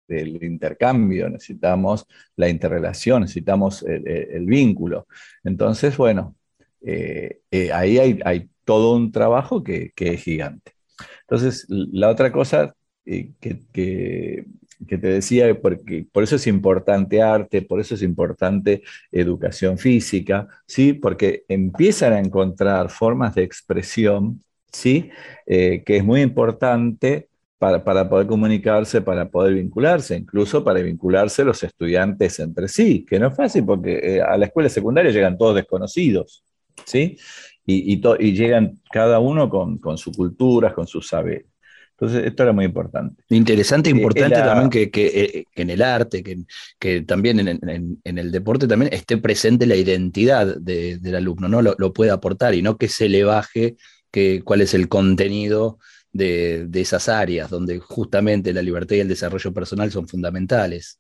del 0.10 0.44
intercambio, 0.44 1.30
necesitamos 1.30 2.06
la 2.36 2.50
interrelación, 2.50 3.22
necesitamos 3.22 3.84
el, 3.84 4.46
vínculo. 4.46 5.08
Entonces, 5.44 5.96
bueno, 5.96 6.36
eh, 6.82 7.42
eh, 7.52 7.72
ahí 7.72 7.98
hay, 8.00 8.50
todo 8.66 8.96
un 8.96 9.12
trabajo 9.12 9.64
que, 9.64 9.94
es 9.96 10.24
gigante. 10.24 10.74
Entonces, 11.22 11.66
la 11.70 12.10
otra 12.10 12.32
cosa 12.32 12.76
eh, 13.06 13.32
que, 13.40 14.46
te 14.88 14.98
decía, 14.98 15.60
porque 15.62 16.06
por 16.12 16.24
eso 16.24 16.36
es 16.36 16.48
importante 16.48 17.22
arte, 17.22 17.62
por 17.62 17.80
eso 17.80 17.96
es 17.96 18.02
importante 18.02 18.82
educación 19.12 19.78
física, 19.78 20.48
¿sí? 20.66 20.94
porque 20.94 21.44
empiezan 21.48 22.14
a 22.14 22.20
encontrar 22.20 22.90
formas 22.90 23.36
de 23.36 23.44
expresión, 23.44 24.44
¿sí? 24.72 25.10
que 25.46 25.84
es 25.86 26.04
muy 26.04 26.22
importante 26.22 27.29
para, 27.60 28.10
poder 28.10 28.26
comunicarse, 28.26 29.02
para 29.02 29.30
poder 29.30 29.54
vincularse, 29.56 30.16
incluso 30.16 30.64
para 30.64 30.82
vincularse 30.82 31.44
los 31.44 31.62
estudiantes 31.62 32.40
entre 32.40 32.70
sí, 32.70 33.06
que 33.06 33.20
no 33.20 33.28
es 33.28 33.36
fácil 33.36 33.66
porque 33.66 34.00
eh, 34.02 34.22
a 34.22 34.38
la 34.38 34.46
escuela 34.46 34.70
secundaria 34.70 35.12
llegan 35.12 35.38
todos 35.38 35.56
desconocidos, 35.56 36.44
¿sí? 36.86 37.18
Y, 37.66 38.02
y, 38.02 38.34
llegan 38.34 38.80
cada 38.90 39.20
uno 39.20 39.50
con, 39.50 39.78
con 39.78 39.98
su 39.98 40.12
cultura, 40.12 40.74
con 40.74 40.88
sus 40.88 41.08
saberes. 41.08 41.46
Entonces, 41.92 42.26
esto 42.26 42.44
era 42.44 42.54
muy 42.54 42.66
importante. 42.66 43.22
Interesante, 43.30 43.90
e 43.90 43.94
importante 43.94 44.38
también 44.38 44.70
que, 44.70 44.84
eh, 44.84 45.44
que, 45.54 45.62
en 45.62 45.70
el 45.70 45.82
arte, 45.82 46.24
que, 46.24 46.38
que 46.80 47.02
también 47.02 47.40
en, 47.42 48.00
en, 48.04 48.18
el 48.18 48.32
deporte 48.32 48.68
también 48.68 48.92
esté 48.94 49.18
presente 49.18 49.68
la 49.68 49.76
identidad 49.76 50.56
del 50.56 51.14
alumno, 51.14 51.50
¿no? 51.50 51.62
Lo, 51.62 51.76
lo, 51.78 51.92
pueda 51.92 52.14
aportar 52.14 52.56
y 52.56 52.62
no 52.62 52.78
que 52.78 52.88
se 52.88 53.10
le 53.10 53.26
baje 53.26 53.76
que, 54.12 54.42
cuál 54.44 54.62
es 54.62 54.74
el 54.74 54.88
contenido 54.88 55.78
de, 56.12 56.66
de, 56.68 56.82
esas 56.82 57.08
áreas, 57.10 57.50
donde 57.50 57.80
justamente 57.80 58.54
la 58.54 58.62
libertad 58.62 58.96
y 58.96 59.00
el 59.00 59.08
desarrollo 59.08 59.54
personal 59.54 59.92
son 59.92 60.08
fundamentales. 60.08 61.00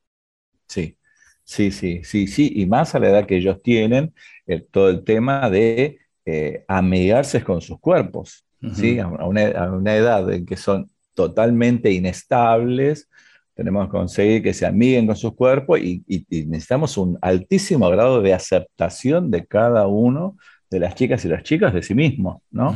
Sí, 0.67 0.97
sí, 1.43 1.71
sí, 1.71 2.01
sí, 2.03 2.27
sí, 2.27 2.51
y 2.55 2.65
más 2.67 2.93
a 2.93 2.99
la 2.99 3.09
edad 3.09 3.25
que 3.25 3.37
ellos 3.37 3.61
tienen, 3.63 4.13
todo 4.71 4.89
el 4.89 5.03
tema 5.03 5.49
de 5.49 5.99
eh, 6.25 6.63
amigarse 6.67 7.43
con 7.43 7.61
sus 7.61 7.79
cuerpos, 7.79 8.45
¿sí? 8.75 8.99
A 8.99 9.07
una, 9.07 9.95
edad 9.95 10.31
en 10.31 10.45
que 10.45 10.57
son 10.57 10.89
totalmente 11.15 11.91
inestables, 11.91 13.09
tenemos 13.55 13.87
que 13.87 13.91
conseguir 13.91 14.43
que 14.43 14.53
se 14.53 14.65
amiguen 14.65 15.07
con 15.07 15.15
sus 15.15 15.33
cuerpos 15.33 15.79
y, 15.79 16.03
necesitamos 16.29 16.97
un 16.97 17.17
altísimo 17.21 17.89
grado 17.89 18.21
de 18.21 18.33
aceptación 18.33 19.31
de 19.31 19.45
cada 19.45 19.87
uno 19.87 20.37
de 20.69 20.79
las 20.79 20.93
chicas 20.93 21.25
y 21.25 21.29
las 21.29 21.43
chicas 21.43 21.73
de 21.73 21.81
sí 21.81 21.95
mismos, 21.95 22.43
¿no? 22.51 22.75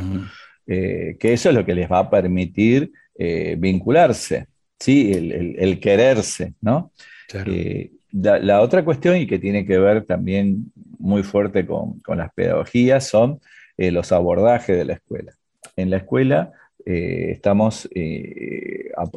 Eh, 0.65 1.17
que 1.19 1.33
eso 1.33 1.49
es 1.49 1.55
lo 1.55 1.65
que 1.65 1.75
les 1.75 1.91
va 1.91 1.99
a 1.99 2.09
permitir 2.09 2.91
eh, 3.15 3.55
vincularse, 3.59 4.47
¿sí? 4.79 5.11
El, 5.11 5.79
quererse, 5.79 6.53
¿no? 6.61 6.91
Eh, 7.33 7.91
la, 8.11 8.61
otra 8.61 8.85
cuestión 8.85 9.17
y 9.17 9.27
que 9.27 9.39
tiene 9.39 9.65
que 9.65 9.77
ver 9.77 10.05
también 10.05 10.71
muy 10.99 11.23
fuerte 11.23 11.65
con, 11.65 12.01
las 12.07 12.31
pedagogías 12.33 13.07
son 13.07 13.39
los 13.77 14.11
abordajes 14.11 14.77
de 14.77 14.85
la 14.85 14.93
escuela. 14.93 15.33
En 15.75 15.89
la 15.89 15.97
escuela 15.97 16.51
estamos, 16.85 17.89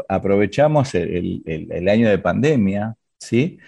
aprovechamos 0.08 0.94
el, 0.94 1.88
año 1.88 2.08
de 2.08 2.18
pandemia, 2.18 2.96
¿sí? 3.18 3.58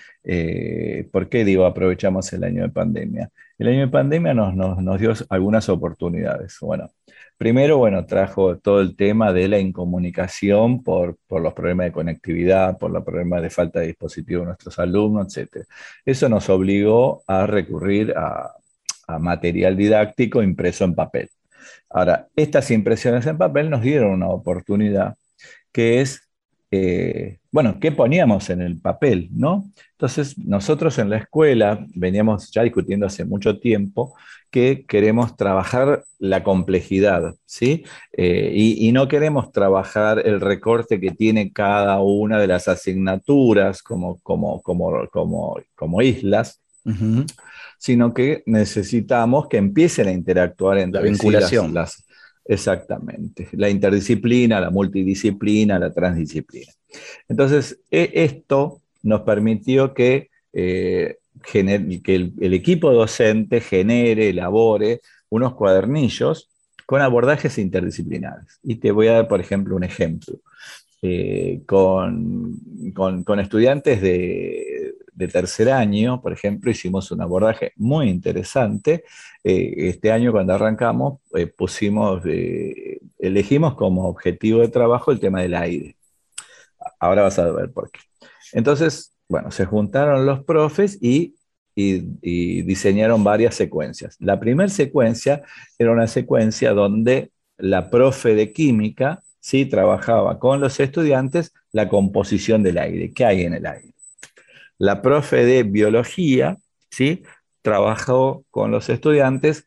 ¿Por 1.11 1.29
qué 1.29 1.45
digo 1.45 1.65
aprovechamos 1.65 2.33
el 2.33 2.45
año 2.45 2.63
de 2.63 2.69
pandemia? 2.69 3.31
El 3.59 3.69
año 3.69 3.81
de 3.81 3.89
pandemia 3.89 4.35
nos, 4.35 4.55
nos 4.55 5.01
dio 5.01 5.13
algunas 5.31 5.69
oportunidades. 5.69 6.57
Bueno, 6.61 6.91
Primero, 7.39 7.79
bueno, 7.79 8.05
trajo 8.05 8.59
todo 8.59 8.81
el 8.81 8.97
tema 8.97 9.33
de 9.33 9.47
la 9.47 9.61
incomunicación 9.61 10.83
por, 10.83 11.19
los 11.31 11.55
problemas 11.55 11.87
de 11.87 11.93
conectividad, 11.93 12.77
por 12.79 12.91
los 12.91 13.05
problemas 13.05 13.43
de 13.43 13.51
falta 13.51 13.79
de 13.79 13.87
dispositivos 13.87 14.43
de 14.43 14.47
nuestros 14.47 14.77
alumnos, 14.81 15.37
etc. 15.37 15.65
Eso 16.05 16.29
nos 16.29 16.49
obligó 16.49 17.23
a 17.29 17.47
recurrir 17.47 18.13
a, 18.17 18.55
material 19.21 19.77
didáctico 19.77 20.43
impreso 20.43 20.85
en 20.85 20.95
papel. 20.97 21.31
Ahora, 21.89 22.27
estas 22.37 22.71
impresiones 22.73 23.25
en 23.27 23.39
papel 23.39 23.71
nos 23.71 23.83
dieron 23.83 24.11
una 24.11 24.29
oportunidad 24.29 25.17
que 25.73 26.01
es, 26.01 26.28
eh, 26.71 27.39
bueno, 27.51 27.79
¿qué 27.81 27.93
poníamos 27.93 28.51
en 28.51 28.61
el 28.61 28.79
papel? 28.79 29.29
¿no? 29.33 29.71
Entonces, 29.93 30.37
nosotros 30.39 30.99
en 30.99 31.11
la 31.11 31.17
escuela 31.17 31.85
veníamos 31.95 32.51
ya 32.51 32.63
discutiendo 32.63 33.07
hace 33.07 33.25
mucho 33.25 33.59
tiempo 33.59 34.15
que 34.51 34.85
queremos 34.87 35.37
trabajar 35.37 36.05
la 36.19 36.43
complejidad, 36.43 37.35
¿sí? 37.45 37.85
Eh, 38.13 38.51
y, 38.55 38.93
no 38.93 39.07
queremos 39.07 39.53
trabajar 39.53 40.23
el 40.25 40.41
recorte 40.41 41.01
que 41.01 41.11
tiene 41.11 41.53
cada 41.53 42.01
una 42.01 42.39
de 42.39 42.47
las 42.47 42.67
asignaturas 42.67 43.83
como, 43.83 44.19
como, 44.21 44.63
como, 44.63 45.07
como, 45.11 45.57
como 45.75 46.01
islas, 46.01 46.63
sino 47.79 48.15
que 48.15 48.43
necesitamos 48.47 49.49
que 49.49 49.59
empiecen 49.59 50.09
a 50.09 50.13
interactuar 50.13 50.79
entre 50.79 51.03
la 51.03 51.09
vinculación. 51.09 51.75
las, 51.75 52.08
exactamente, 52.49 53.49
la 53.53 53.69
interdisciplina, 53.69 54.61
la 54.61 54.71
multidisciplina, 54.71 55.79
la 55.79 55.93
transdisciplina. 55.93 56.73
Entonces, 57.29 57.79
e, 57.91 58.11
esto 58.15 58.81
nos 59.03 59.21
permitió 59.21 59.95
que 59.95 60.31
eh, 60.53 61.19
el, 61.55 62.55
equipo 62.55 62.93
docente 62.93 63.61
genere, 63.61 64.31
elabore 64.31 65.01
unos 65.29 65.55
cuadernillos 65.55 66.49
con 66.87 67.03
abordajes 67.03 67.59
interdisciplinares. 67.59 68.59
Y 68.63 68.77
te 68.77 68.91
voy 68.91 69.09
a 69.09 69.13
dar, 69.13 69.29
por 69.29 69.41
ejemplo, 69.41 69.77
un 69.77 69.85
ejemplo. 69.85 70.41
Eh, 71.03 71.61
con, 71.67 72.59
estudiantes 73.39 74.01
de, 74.01 74.68
tercer 75.27 75.71
año, 75.71 76.21
por 76.23 76.33
ejemplo, 76.33 76.71
hicimos 76.71 77.11
un 77.11 77.21
abordaje 77.21 77.73
muy 77.77 78.09
interesante. 78.09 79.05
Eh, 79.43 79.75
este 79.89 80.13
año, 80.13 80.31
cuando 80.31 80.55
arrancamos, 80.55 81.21
eh, 81.35 81.47
pusimos, 81.47 82.23
elegimos 83.19 83.75
como 83.75 84.07
objetivo 84.09 84.61
de 84.61 84.69
trabajo 84.69 85.11
el 85.11 85.19
tema 85.19 85.43
del 85.43 85.55
aire. 85.55 85.97
Ahora 87.01 87.23
vas 87.23 87.39
a 87.39 87.51
ver 87.51 87.73
por 87.73 87.91
qué. 87.91 88.01
Entonces, 88.53 89.13
bueno, 89.29 89.51
se 89.51 89.67
juntaron 89.67 90.27
los 90.27 90.45
profes 90.45 90.99
y, 91.01 91.35
diseñaron 91.75 93.23
varias 93.23 93.55
secuencias. 93.55 94.17
La 94.19 94.41
primera 94.41 94.69
secuencia 94.69 95.43
era 95.79 95.93
una 95.93 96.09
secuencia 96.09 96.73
donde 96.73 97.31
la 97.57 97.89
profe 97.89 98.35
de 98.35 98.53
química 98.53 99.23
¿sí? 99.39 99.65
trabajaba 99.65 100.41
con 100.41 100.61
los 100.61 100.81
estudiantes 100.81 101.53
la 101.71 101.89
composición 101.89 102.65
del 102.65 102.79
aire, 102.79 103.13
qué 103.13 103.25
hay 103.25 103.43
en 103.43 103.55
el 103.55 103.67
aire. 103.67 103.95
La 104.79 105.03
profe 105.03 105.45
de 105.45 105.65
biología 105.65 106.57
¿sí? 106.91 107.23
trabajó 107.63 108.45
con 108.51 108.71
los 108.71 108.89
estudiantes 108.89 109.65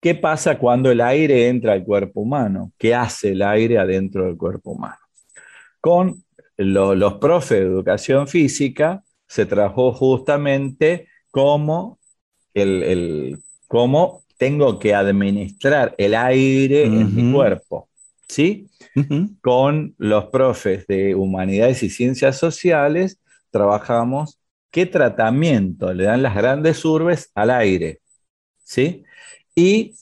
qué 0.00 0.16
pasa 0.16 0.58
cuando 0.58 0.90
el 0.90 1.00
aire 1.00 1.48
entra 1.48 1.72
al 1.72 1.84
cuerpo 1.84 2.20
humano, 2.22 2.72
qué 2.76 2.94
hace 2.94 3.32
el 3.32 3.42
aire 3.42 3.78
adentro 3.78 4.24
del 4.24 4.36
cuerpo 4.36 4.72
humano. 4.72 4.98
Con 5.80 6.24
los 6.56 7.14
profes 7.14 7.60
de 7.60 7.66
educación 7.66 8.26
física 8.26 9.02
se 9.26 9.46
trabajó 9.46 9.92
justamente 9.92 11.08
cómo, 11.30 11.98
el, 12.52 13.40
cómo 13.68 14.22
tengo 14.36 14.78
que 14.80 14.92
administrar 14.92 15.94
el 15.98 16.14
aire 16.14 16.84
en 16.84 17.14
mi 17.14 17.32
cuerpo. 17.32 17.88
¿sí? 18.28 18.66
Con 19.40 19.94
los 19.98 20.26
profes 20.26 20.86
de 20.88 21.14
humanidades 21.14 21.82
y 21.84 21.90
ciencias 21.90 22.38
sociales 22.38 23.20
trabajamos 23.52 24.40
qué 24.72 24.86
tratamiento 24.86 25.92
le 25.92 26.04
dan 26.04 26.22
las 26.22 26.34
grandes 26.34 26.84
urbes 26.84 27.30
al 27.34 27.50
aire. 27.50 28.00
¿sí? 28.64 29.04
Y 29.54 29.94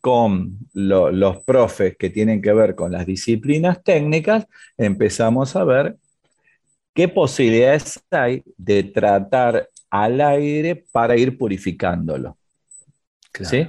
con 0.00 0.58
los 0.72 1.42
profes 1.44 1.96
que 1.96 2.10
tienen 2.10 2.40
que 2.40 2.52
ver 2.52 2.74
con 2.74 2.92
las 2.92 3.06
disciplinas 3.06 3.82
técnicas, 3.82 4.46
empezamos 4.76 5.56
a 5.56 5.64
ver 5.64 5.96
qué 6.92 7.08
posibilidades 7.08 8.00
hay 8.10 8.42
de 8.56 8.84
tratar 8.84 9.68
al 9.90 10.20
aire 10.20 10.84
para 10.92 11.16
ir 11.16 11.36
purificándolo. 11.36 12.36
¿Sí? 13.40 13.68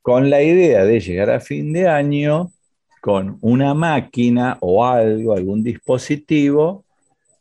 Con 0.00 0.30
la 0.30 0.42
idea 0.42 0.84
de 0.84 1.00
llegar 1.00 1.30
a 1.30 1.40
fin 1.40 1.72
de 1.72 1.86
año 1.86 2.52
con 3.00 3.38
una 3.42 3.74
máquina 3.74 4.56
o 4.60 4.86
algo, 4.86 5.34
algún 5.34 5.62
dispositivo 5.62 6.84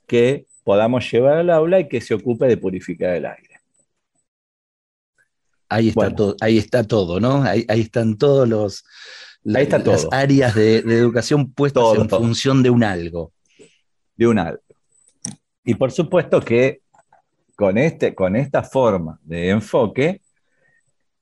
que 0.05 0.45
podamos 0.67 1.09
llevar 1.09 1.37
al 1.37 1.49
aula 1.49 1.79
y 1.79 1.87
que 1.87 2.01
se 2.01 2.13
ocupe 2.13 2.45
de 2.45 2.57
purificar 2.57 3.15
el 3.15 3.25
aire. 3.25 3.61
Ahí 5.69 5.87
está, 5.87 6.13
todo, 6.13 6.35
ahí 6.41 6.57
está 6.57 6.83
todo, 6.83 7.21
¿no? 7.21 7.41
Ahí, 7.43 7.65
están 7.69 8.17
todos 8.17 8.49
los 8.49 8.83
ahí 9.45 9.65
las 9.65 10.07
áreas 10.11 10.55
de, 10.55 10.79
educación 10.79 11.53
puestas 11.53 11.83
en 11.95 12.09
función 12.09 12.61
de 12.63 12.69
un 12.69 12.83
algo. 12.83 13.31
De 14.17 14.27
un 14.27 14.39
algo. 14.39 14.61
Y 15.63 15.75
por 15.75 15.93
supuesto 15.93 16.41
que 16.41 16.81
con, 17.55 17.77
este, 17.77 18.13
con 18.13 18.35
esta 18.35 18.61
forma 18.61 19.21
de 19.23 19.51
enfoque, 19.51 20.21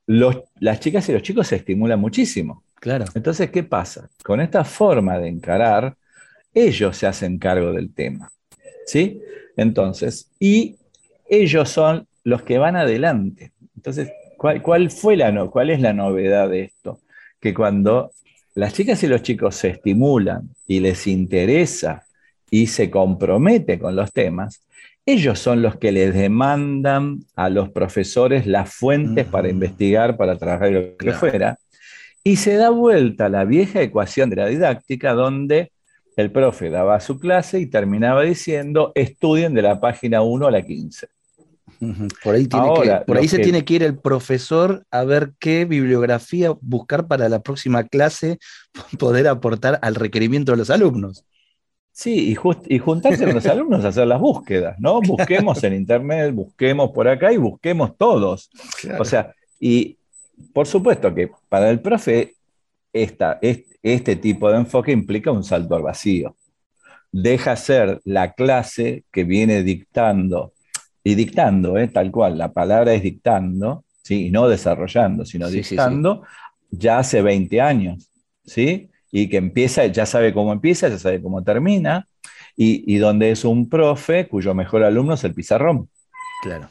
las 0.08 0.80
chicas 0.80 1.08
y 1.10 1.14
los 1.14 1.22
chicos 1.22 1.46
se 1.46 1.58
estimulan 1.58 2.00
muchísimo. 2.00 2.64
Claro. 2.78 3.06
Entonces, 3.14 3.52
¿qué 3.52 3.62
pasa? 3.62 4.10
Con 4.24 4.42
esta 4.42 4.64
forma 4.64 5.20
de 5.20 5.28
encarar, 5.28 5.96
ellos 6.52 6.98
se 6.98 7.06
hacen 7.06 7.38
cargo 7.38 7.72
del 7.72 7.94
tema. 7.94 8.32
¿Sí? 8.86 9.22
Entonces, 9.58 10.32
y 10.40 10.76
ellos 11.28 11.70
son 11.70 12.08
los 12.24 12.44
que 12.44 12.58
van 12.58 12.76
adelante. 12.76 13.52
Entonces, 13.76 14.12
¿Cuál, 14.38 14.92
fue 14.92 15.16
la 15.16 15.46
cuál 15.48 15.70
es 15.70 15.80
la 15.82 15.94
novedad 15.94 16.50
de 16.50 16.64
esto? 16.64 17.00
Que 17.40 17.54
cuando 17.54 18.12
las 18.54 18.74
chicas 18.74 19.02
y 19.04 19.08
los 19.08 19.22
chicos 19.22 19.56
se 19.56 19.70
estimulan 19.70 20.50
y 20.68 20.80
les 20.80 21.08
interesa 21.08 22.06
y 22.52 22.68
se 22.68 22.90
comprometen 22.90 23.80
con 23.80 23.96
los 23.96 24.12
temas, 24.12 24.62
ellos 25.06 25.40
son 25.40 25.62
los 25.62 25.78
que 25.78 25.92
les 25.92 26.14
demandan 26.14 27.20
a 27.36 27.50
los 27.50 27.70
profesores 27.70 28.46
las 28.46 28.74
fuentes 28.74 29.26
para 29.26 29.50
investigar, 29.50 30.18
para 30.18 30.36
trabajar 30.38 30.72
lo 30.72 30.98
que 30.98 31.12
fuera, 31.14 31.60
y 32.24 32.38
se 32.38 32.56
da 32.56 32.70
vuelta 32.70 33.30
la 33.30 33.46
vieja 33.46 33.82
ecuación 33.82 34.30
de 34.30 34.36
la 34.38 34.48
didáctica 34.48 35.14
donde 35.14 35.72
el 36.16 36.32
profe 36.32 36.70
daba 36.70 37.00
su 37.00 37.20
clase 37.20 37.60
y 37.60 37.68
terminaba 37.68 38.24
diciendo, 38.24 38.92
estudien 38.96 39.54
de 39.54 39.62
la 39.62 39.80
página 39.80 40.22
1 40.22 40.48
a 40.48 40.52
la 40.52 40.62
15. 40.62 41.08
Por 42.24 42.36
ahí, 42.36 42.48
por 42.48 43.18
ahí 43.18 43.28
se 43.28 43.40
tiene 43.40 43.66
que 43.66 43.74
ir 43.74 43.84
el 43.84 43.98
profesor 43.98 44.86
a 44.92 45.04
ver 45.04 45.34
qué 45.40 45.66
bibliografía 45.66 46.54
buscar 46.62 47.08
para 47.08 47.28
la 47.28 47.42
próxima 47.42 47.84
clase, 47.84 48.40
poder 49.00 49.28
aportar 49.28 49.80
al 49.82 49.96
requerimiento 49.96 50.52
de 50.54 50.58
los 50.58 50.70
alumnos. 50.70 51.26
Sí, 51.92 52.34
y, 52.34 52.74
y 52.74 52.80
juntarse 52.80 53.24
con 53.26 53.36
los 53.36 53.46
alumnos 53.46 53.86
a 53.86 53.90
hacer 53.90 54.08
las 54.08 54.20
búsquedas, 54.20 54.78
¿no? 54.80 55.02
Busquemos 55.02 55.64
en 55.64 55.74
internet, 55.74 56.34
busquemos 56.34 56.92
por 56.92 57.08
acá 57.08 57.32
y 57.32 57.38
busquemos 57.38 57.98
todos. 57.98 58.50
O 59.00 59.06
sea, 59.06 59.34
y 59.60 59.98
por 60.54 60.68
supuesto 60.68 61.14
que 61.14 61.30
para 61.50 61.70
el 61.70 61.80
profe 61.80 62.36
esta, 62.96 63.40
este 63.42 64.16
tipo 64.16 64.50
de 64.50 64.58
enfoque 64.58 64.94
implica 64.94 65.30
un 65.30 65.44
salto 65.44 65.76
al 65.76 65.84
vacío. 65.84 66.38
Deja 67.12 67.56
ser 67.58 68.00
la 68.06 68.34
clase 68.34 69.04
que 69.12 69.26
viene 69.26 69.64
dictando 69.64 70.54
y 71.04 71.16
dictando, 71.16 71.78
¿eh? 71.78 71.90
tal 71.90 72.10
cual, 72.10 72.38
la 72.38 72.54
palabra 72.54 72.94
es 72.94 73.04
dictando, 73.04 73.84
¿sí? 74.02 74.28
y 74.28 74.32
no 74.32 74.48
desarrollando, 74.48 75.26
sino 75.26 75.50
dictando, 75.50 76.24
ya 76.72 77.00
hace 77.00 77.22
20 77.22 77.62
años, 77.62 78.10
¿sí? 78.44 78.90
y 79.12 79.30
que 79.30 79.38
empieza, 79.38 79.86
ya 79.88 80.06
sabe 80.06 80.34
cómo 80.34 80.54
empieza, 80.54 80.88
ya 80.88 80.98
sabe 80.98 81.22
cómo 81.22 81.44
termina, 81.44 82.08
y, 82.58 82.96
donde 82.98 83.32
es 83.32 83.44
un 83.44 83.68
profe 83.68 84.30
cuyo 84.30 84.54
mejor 84.54 84.84
alumno 84.84 85.16
es 85.16 85.24
el 85.26 85.34
pizarrón. 85.34 85.90
Claro. 86.42 86.70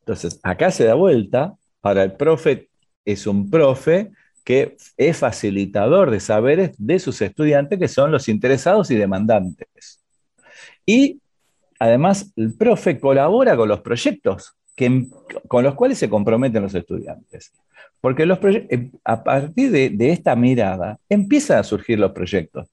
Entonces, 0.00 0.40
acá 0.42 0.70
se 0.70 0.84
da 0.84 0.94
vuelta, 0.94 1.54
ahora 1.82 2.02
el 2.04 2.14
profe 2.14 2.70
es 3.04 3.26
un 3.26 3.50
profe 3.50 4.10
que 4.46 4.76
es 4.96 5.16
facilitador 5.16 6.12
de 6.12 6.20
saberes 6.20 6.70
de 6.78 7.00
sus 7.00 7.20
estudiantes, 7.20 7.80
que 7.80 7.88
son 7.88 8.12
los 8.12 8.28
interesados 8.28 8.92
y 8.92 8.94
demandantes. 8.94 10.04
Y 10.86 11.20
además 11.80 12.32
el 12.36 12.54
profe 12.54 13.00
colabora 13.00 13.56
con 13.56 13.68
los 13.68 13.80
proyectos 13.80 14.56
con 15.48 15.64
los 15.64 15.74
cuales 15.74 15.98
se 15.98 16.08
comprometen 16.08 16.62
los 16.62 16.74
estudiantes. 16.74 17.52
Porque 18.00 18.24
los 18.24 18.38
eh, 18.44 18.90
a 19.04 19.24
partir 19.24 19.70
de, 19.70 20.10
esta 20.10 20.36
mirada 20.36 21.00
empiezan 21.08 21.58
a 21.58 21.64
surgir 21.64 21.98
los 21.98 22.12
proyectos. 22.12 22.68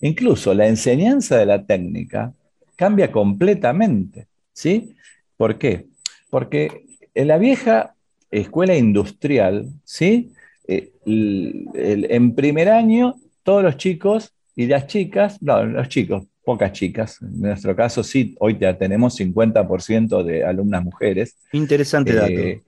Incluso 0.00 0.52
la 0.52 0.66
enseñanza 0.66 1.38
de 1.38 1.46
la 1.46 1.64
técnica 1.64 2.34
cambia 2.74 3.10
completamente. 3.10 4.26
¿sí? 4.52 4.94
¿Por 5.38 5.56
qué? 5.56 5.86
Porque 6.28 6.84
en 7.14 7.28
la 7.28 7.38
vieja 7.38 7.94
escuela 8.30 8.76
industrial, 8.76 9.70
¿sí? 9.84 10.32
Eh, 10.68 10.92
en 11.04 12.34
primer 12.34 12.68
año, 12.68 13.16
todos 13.42 13.62
los 13.62 13.76
chicos 13.76 14.32
y 14.54 14.66
las 14.66 14.86
chicas, 14.86 15.40
no, 15.42 15.64
los 15.64 15.88
chicos, 15.88 16.24
pocas 16.44 16.72
chicas. 16.72 17.20
En 17.22 17.40
nuestro 17.40 17.76
caso, 17.76 18.02
sí, 18.02 18.34
hoy 18.40 18.58
ya 18.58 18.76
tenemos 18.76 19.18
50% 19.18 20.22
de 20.22 20.44
alumnas 20.44 20.82
mujeres. 20.82 21.36
Interesante 21.52 22.14
dato. 22.14 22.32
Eh, 22.32 22.62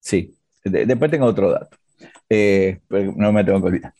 sí, 0.00 0.34
después 0.64 1.10
tengo 1.10 1.26
otro 1.26 1.50
dato. 1.50 1.76
Eh, 2.28 2.80
no 2.90 3.32
me 3.32 3.44
tengo 3.44 3.60
que 3.60 3.66
olvidar. 3.66 3.94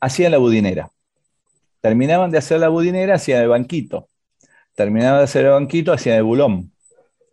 Hacían 0.00 0.32
la 0.32 0.38
budinera. 0.38 0.90
Terminaban 1.80 2.30
de 2.30 2.38
hacer 2.38 2.60
la 2.60 2.68
budinera, 2.68 3.14
hacían 3.14 3.42
el 3.42 3.48
banquito. 3.48 4.08
Terminaban 4.74 5.18
de 5.18 5.24
hacer 5.24 5.44
el 5.46 5.52
banquito, 5.52 5.92
hacían 5.92 6.16
el 6.16 6.24
bulón. 6.24 6.72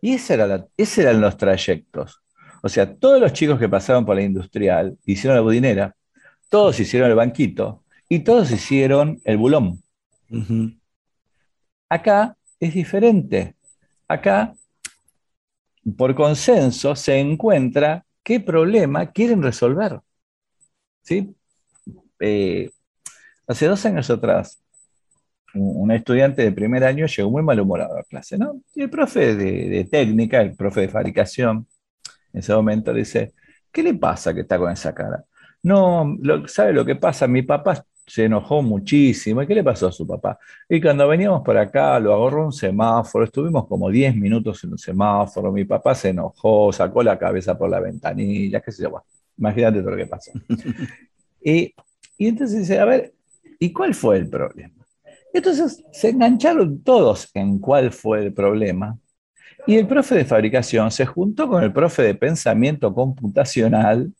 Y 0.00 0.14
ese 0.14 0.34
era 0.34 0.66
esos 0.76 0.98
eran 0.98 1.20
los 1.20 1.36
trayectos. 1.36 2.22
O 2.62 2.68
sea, 2.68 2.94
todos 2.96 3.20
los 3.20 3.32
chicos 3.32 3.58
que 3.58 3.68
pasaron 3.68 4.04
por 4.04 4.16
la 4.16 4.22
industrial 4.22 4.98
hicieron 5.04 5.36
la 5.36 5.42
budinera, 5.42 5.96
todos 6.48 6.78
hicieron 6.80 7.10
el 7.10 7.16
banquito 7.16 7.82
y 8.08 8.20
todos 8.20 8.50
hicieron 8.50 9.20
el 9.24 9.36
bulón. 9.36 9.82
Acá 11.88 12.36
es 12.60 12.74
diferente. 12.74 13.54
Acá, 14.08 14.54
por 15.96 16.14
consenso, 16.14 16.94
se 16.96 17.18
encuentra 17.18 18.04
qué 18.22 18.40
problema 18.40 19.10
quieren 19.12 19.42
resolver. 19.42 20.00
¿Sí? 21.02 21.34
Eh, 22.20 22.70
hace 23.46 23.66
dos 23.66 23.84
años 23.86 24.10
atrás, 24.10 24.60
un, 25.54 25.90
estudiante 25.90 26.42
de 26.42 26.52
primer 26.52 26.84
año 26.84 27.06
llegó 27.06 27.30
muy 27.30 27.42
malhumorado 27.42 27.98
a 27.98 28.04
clase, 28.04 28.36
¿no? 28.38 28.60
Y 28.74 28.82
el 28.82 28.90
profe 28.90 29.34
de, 29.34 29.84
técnica, 29.84 30.40
el 30.40 30.54
profe 30.54 30.82
de 30.82 30.88
fabricación, 30.88 31.66
en 32.36 32.40
ese 32.40 32.54
momento 32.54 32.92
dice, 32.92 33.32
¿qué 33.72 33.82
le 33.82 33.94
pasa 33.94 34.34
que 34.34 34.42
está 34.42 34.58
con 34.58 34.70
esa 34.70 34.94
cara? 34.94 35.24
No, 35.62 36.18
¿sabe 36.48 36.74
lo 36.74 36.84
que 36.84 36.96
pasa? 36.96 37.26
Mi 37.26 37.40
papá 37.40 37.82
se 38.06 38.24
enojó 38.24 38.60
muchísimo. 38.60 39.40
¿Y 39.40 39.46
qué 39.46 39.54
le 39.54 39.64
pasó 39.64 39.88
a 39.88 39.92
su 39.92 40.06
papá? 40.06 40.38
Y 40.68 40.78
cuando 40.78 41.08
veníamos 41.08 41.40
por 41.40 41.56
acá, 41.56 41.98
lo 41.98 42.12
agarró 42.12 42.44
un 42.44 42.52
semáforo, 42.52 43.24
estuvimos 43.24 43.66
como 43.66 43.88
10 43.88 44.14
minutos 44.16 44.62
en 44.64 44.72
un 44.72 44.78
semáforo, 44.78 45.50
mi 45.50 45.64
papá 45.64 45.94
se 45.94 46.10
enojó, 46.10 46.70
sacó 46.74 47.02
la 47.02 47.18
cabeza 47.18 47.56
por 47.56 47.70
la 47.70 47.80
ventanilla, 47.80 48.60
qué 48.60 48.70
sé 48.70 48.82
yo, 48.82 49.02
imagínate 49.38 49.80
todo 49.80 49.92
lo 49.92 49.96
que 49.96 50.06
pasó. 50.06 50.32
y, 51.42 51.74
y 52.18 52.28
entonces 52.28 52.58
dice, 52.58 52.78
a 52.78 52.84
ver, 52.84 53.14
¿y 53.58 53.72
cuál 53.72 53.94
fue 53.94 54.18
el 54.18 54.28
problema? 54.28 54.74
Entonces 55.32 55.82
se 55.90 56.10
engancharon 56.10 56.82
todos 56.82 57.30
en 57.32 57.60
cuál 57.60 57.92
fue 57.92 58.26
el 58.26 58.34
problema. 58.34 58.98
Y 59.66 59.76
el 59.76 59.86
profe 59.86 60.14
de 60.14 60.24
fabricación 60.24 60.90
se 60.90 61.06
juntó 61.06 61.48
con 61.48 61.62
el 61.62 61.72
profe 61.72 62.02
de 62.02 62.14
pensamiento 62.14 62.94
computacional 62.94 64.12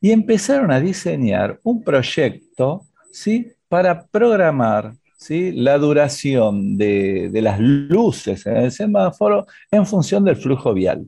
y 0.00 0.12
empezaron 0.12 0.70
a 0.70 0.80
diseñar 0.80 1.58
un 1.62 1.82
proyecto 1.82 2.86
¿sí? 3.10 3.52
para 3.68 4.06
programar 4.06 4.94
¿sí? 5.16 5.52
la 5.52 5.78
duración 5.78 6.76
de, 6.76 7.30
las 7.34 7.58
luces 7.58 8.46
en 8.46 8.56
el 8.56 8.70
semáforo 8.70 9.46
en 9.70 9.86
función 9.86 10.24
del 10.24 10.36
flujo 10.36 10.72
vial. 10.72 11.06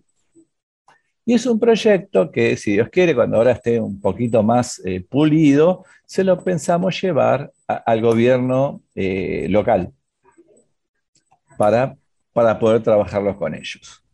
Y 1.26 1.34
es 1.34 1.46
un 1.46 1.58
proyecto 1.58 2.30
que, 2.30 2.56
si 2.56 2.72
Dios 2.72 2.88
quiere, 2.90 3.14
cuando 3.14 3.38
ahora 3.38 3.52
esté 3.52 3.80
un 3.80 3.98
poquito 3.98 4.42
más 4.42 4.82
eh, 4.84 5.00
pulido, 5.08 5.84
se 6.04 6.22
lo 6.22 6.42
pensamos 6.42 7.00
llevar 7.00 7.50
al 7.66 8.02
gobierno 8.02 8.82
eh, 8.94 9.46
local 9.48 9.90
para, 11.56 11.96
para 12.34 12.58
poder 12.58 12.82
trabajarlos 12.82 13.36
con 13.38 13.54
ellos. 13.54 14.04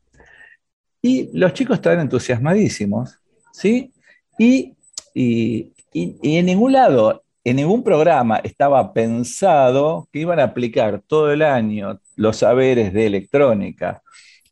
Y 1.03 1.37
los 1.37 1.53
chicos 1.55 1.79
están 1.79 1.99
entusiasmadísimos, 1.99 3.19
¿sí? 3.53 3.93
y, 4.39 4.77
y 5.13 6.37
en 6.37 6.47
ningún 6.47 6.73
lado 6.73 7.25
en 7.43 7.57
ningún 7.57 7.83
programa 7.83 8.37
estaba 8.39 8.93
pensado 8.93 10.09
que 10.13 10.21
iban 10.21 10.39
a 10.41 10.45
aplicar 10.45 11.03
todo 11.07 11.33
el 11.33 11.43
año 11.43 11.99
los 12.17 12.39
saberes 12.39 12.93
de 12.93 13.07
electrónica, 13.07 14.03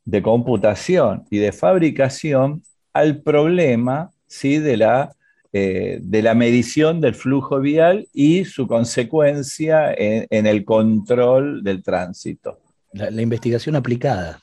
de 0.05 0.23
computación 0.23 1.25
y 1.31 1.39
de 1.39 1.53
fabricación 1.53 2.63
al 2.95 3.21
problema 3.23 4.11
¿sí? 4.27 4.59
de, 4.59 4.79
la, 4.79 5.15
eh, 5.53 5.99
de 6.01 6.23
la 6.23 6.35
medición 6.35 7.01
del 7.03 7.15
flujo 7.15 7.61
vial 7.61 8.09
y 8.15 8.47
su 8.47 8.67
consecuencia 8.67 9.93
en, 9.95 10.47
el 10.47 10.65
control 10.65 11.63
del 11.63 11.83
tránsito. 11.83 12.59
La 12.93 13.23
investigación 13.23 13.77
aplicada. 13.77 14.41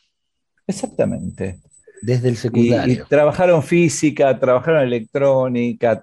Exactamente. 0.67 1.59
Desde 2.01 2.29
el 2.29 2.37
secundario. 2.37 3.03
Y, 3.03 3.07
trabajaron 3.07 3.63
física, 3.63 4.37
trabajaron 4.39 4.83
electrónica, 4.83 5.99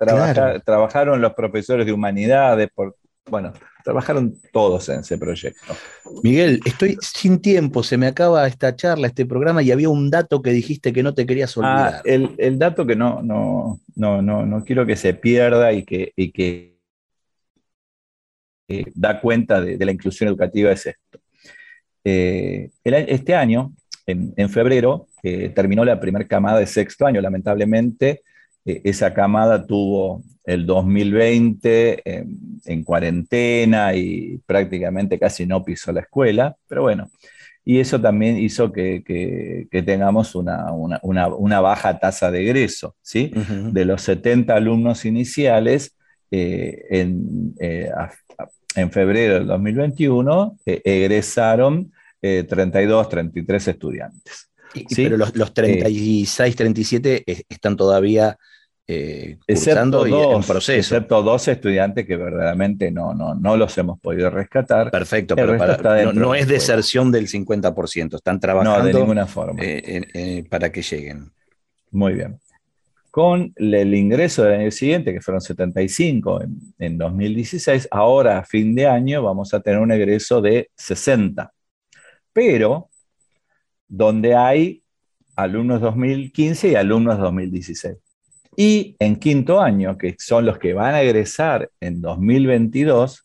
trabajaron 0.64 1.20
los 1.20 1.34
profesores 1.34 1.86
de 1.86 1.92
humanidades, 1.92 2.68
por, 2.74 2.96
bueno, 3.30 3.52
trabajaron 3.84 4.34
todos 4.52 4.88
en 4.88 5.00
ese 5.00 5.18
proyecto. 5.18 5.74
Miguel, 6.22 6.60
estoy 6.64 6.96
sin 7.00 7.40
tiempo, 7.40 7.82
se 7.82 7.96
me 7.96 8.06
acaba 8.06 8.46
esta 8.46 8.74
charla, 8.74 9.06
este 9.06 9.26
programa, 9.26 9.62
y 9.62 9.70
había 9.70 9.88
un 9.88 10.10
dato 10.10 10.42
que 10.42 10.50
dijiste 10.50 10.92
que 10.92 11.02
no 11.02 11.14
te 11.14 11.26
querías 11.26 11.56
ah, 11.56 11.60
olvidar. 11.60 11.94
Ah, 11.94 12.02
el, 12.38 12.58
dato 12.58 12.86
que 12.86 12.96
no, 12.96 13.22
no, 13.22 13.80
no, 13.94 14.22
no, 14.22 14.46
no 14.46 14.64
quiero 14.64 14.86
que 14.86 14.96
se 14.96 15.14
pierda 15.14 15.72
y 15.72 15.84
que, 15.84 16.12
y 16.16 16.32
que 16.32 16.80
eh, 18.68 18.84
da 18.94 19.20
cuenta 19.20 19.60
de, 19.60 19.84
la 19.84 19.92
inclusión 19.92 20.28
educativa 20.28 20.72
es 20.72 20.86
esto. 20.86 21.20
Eh, 22.04 22.70
este 22.84 23.34
año, 23.34 23.72
en, 24.06 24.48
febrero 24.50 25.06
eh, 25.22 25.50
terminó 25.50 25.84
la 25.84 26.00
primera 26.00 26.26
camada 26.26 26.58
de 26.58 26.66
sexto 26.66 27.06
año. 27.06 27.20
Lamentablemente, 27.20 28.22
eh, 28.64 28.80
esa 28.84 29.14
camada 29.14 29.64
tuvo 29.66 30.22
el 30.44 30.66
2020 30.66 32.02
en 32.64 32.84
cuarentena 32.84 33.94
y 33.94 34.40
prácticamente 34.44 35.18
casi 35.18 35.46
no 35.46 35.64
pisó 35.64 35.92
la 35.92 36.00
escuela, 36.00 36.56
pero 36.66 36.82
bueno, 36.82 37.10
y 37.64 37.78
eso 37.78 38.00
también 38.00 38.38
hizo 38.38 38.72
que, 38.72 39.68
tengamos 39.86 40.34
una, 40.34 41.60
baja 41.60 42.00
tasa 42.00 42.32
de 42.32 42.42
egreso, 42.42 42.96
¿sí? 43.02 43.32
De 43.70 43.84
los 43.84 44.02
70 44.02 44.52
alumnos 44.52 45.04
iniciales, 45.04 45.96
en, 46.32 47.54
en, 47.60 48.90
febrero 48.90 49.34
del 49.34 49.46
2021 49.46 50.58
egresaron 50.64 51.92
32, 52.22 53.06
eh, 53.06 53.10
33 53.10 53.68
estudiantes. 53.68 54.50
Pero 54.96 55.16
los, 55.16 55.52
36, 55.52 56.56
37 56.56 57.24
eh, 57.26 57.42
están 57.48 57.76
todavía 57.76 58.38
eh, 58.86 59.38
excepto 59.46 60.04
dos, 60.04 60.46
proceso. 60.46 60.78
Excepto 60.78 61.22
dos 61.22 61.46
estudiantes 61.46 62.04
que 62.04 62.16
verdaderamente 62.16 62.90
no, 62.90 63.14
no, 63.14 63.34
no 63.34 63.56
los 63.56 63.76
hemos 63.78 64.00
podido 64.00 64.28
rescatar. 64.28 64.90
Perfecto, 64.90 65.36
pero 65.36 66.12
no, 66.12 66.34
es 66.34 66.48
deserción 66.48 67.12
del 67.12 67.28
50%, 67.28 68.16
están 68.16 68.40
trabajando 68.40 68.86
de 68.86 68.94
ninguna 68.94 69.26
forma. 69.26 69.62
Eh, 69.62 70.02
eh, 70.12 70.44
para 70.48 70.72
que 70.72 70.82
lleguen. 70.82 71.30
Muy 71.90 72.14
bien. 72.14 72.38
Con 73.10 73.52
el 73.56 73.94
ingreso 73.94 74.42
del 74.42 74.60
año 74.60 74.70
siguiente, 74.70 75.12
que 75.12 75.20
fueron 75.20 75.40
75 75.40 76.42
en, 76.42 76.58
en 76.78 76.98
2016, 76.98 77.88
ahora 77.90 78.38
a 78.38 78.44
fin 78.44 78.74
de 78.74 78.86
año 78.86 79.22
vamos 79.22 79.52
a 79.54 79.60
tener 79.60 79.78
un 79.78 79.92
egreso 79.92 80.40
de 80.40 80.70
60. 80.76 81.52
Pero 82.32 82.90
donde 83.88 84.34
hay 84.34 84.82
alumnos 85.36 85.80
2015 85.80 86.68
y 86.70 86.74
alumnos 86.74 87.18
2016. 87.18 87.96
Y 88.56 88.96
en 88.98 89.16
quinto 89.16 89.60
año, 89.60 89.96
que 89.96 90.16
son 90.18 90.46
los 90.46 90.58
que 90.58 90.74
van 90.74 90.94
a 90.94 91.02
egresar 91.02 91.70
en 91.80 92.00
2022, 92.00 93.24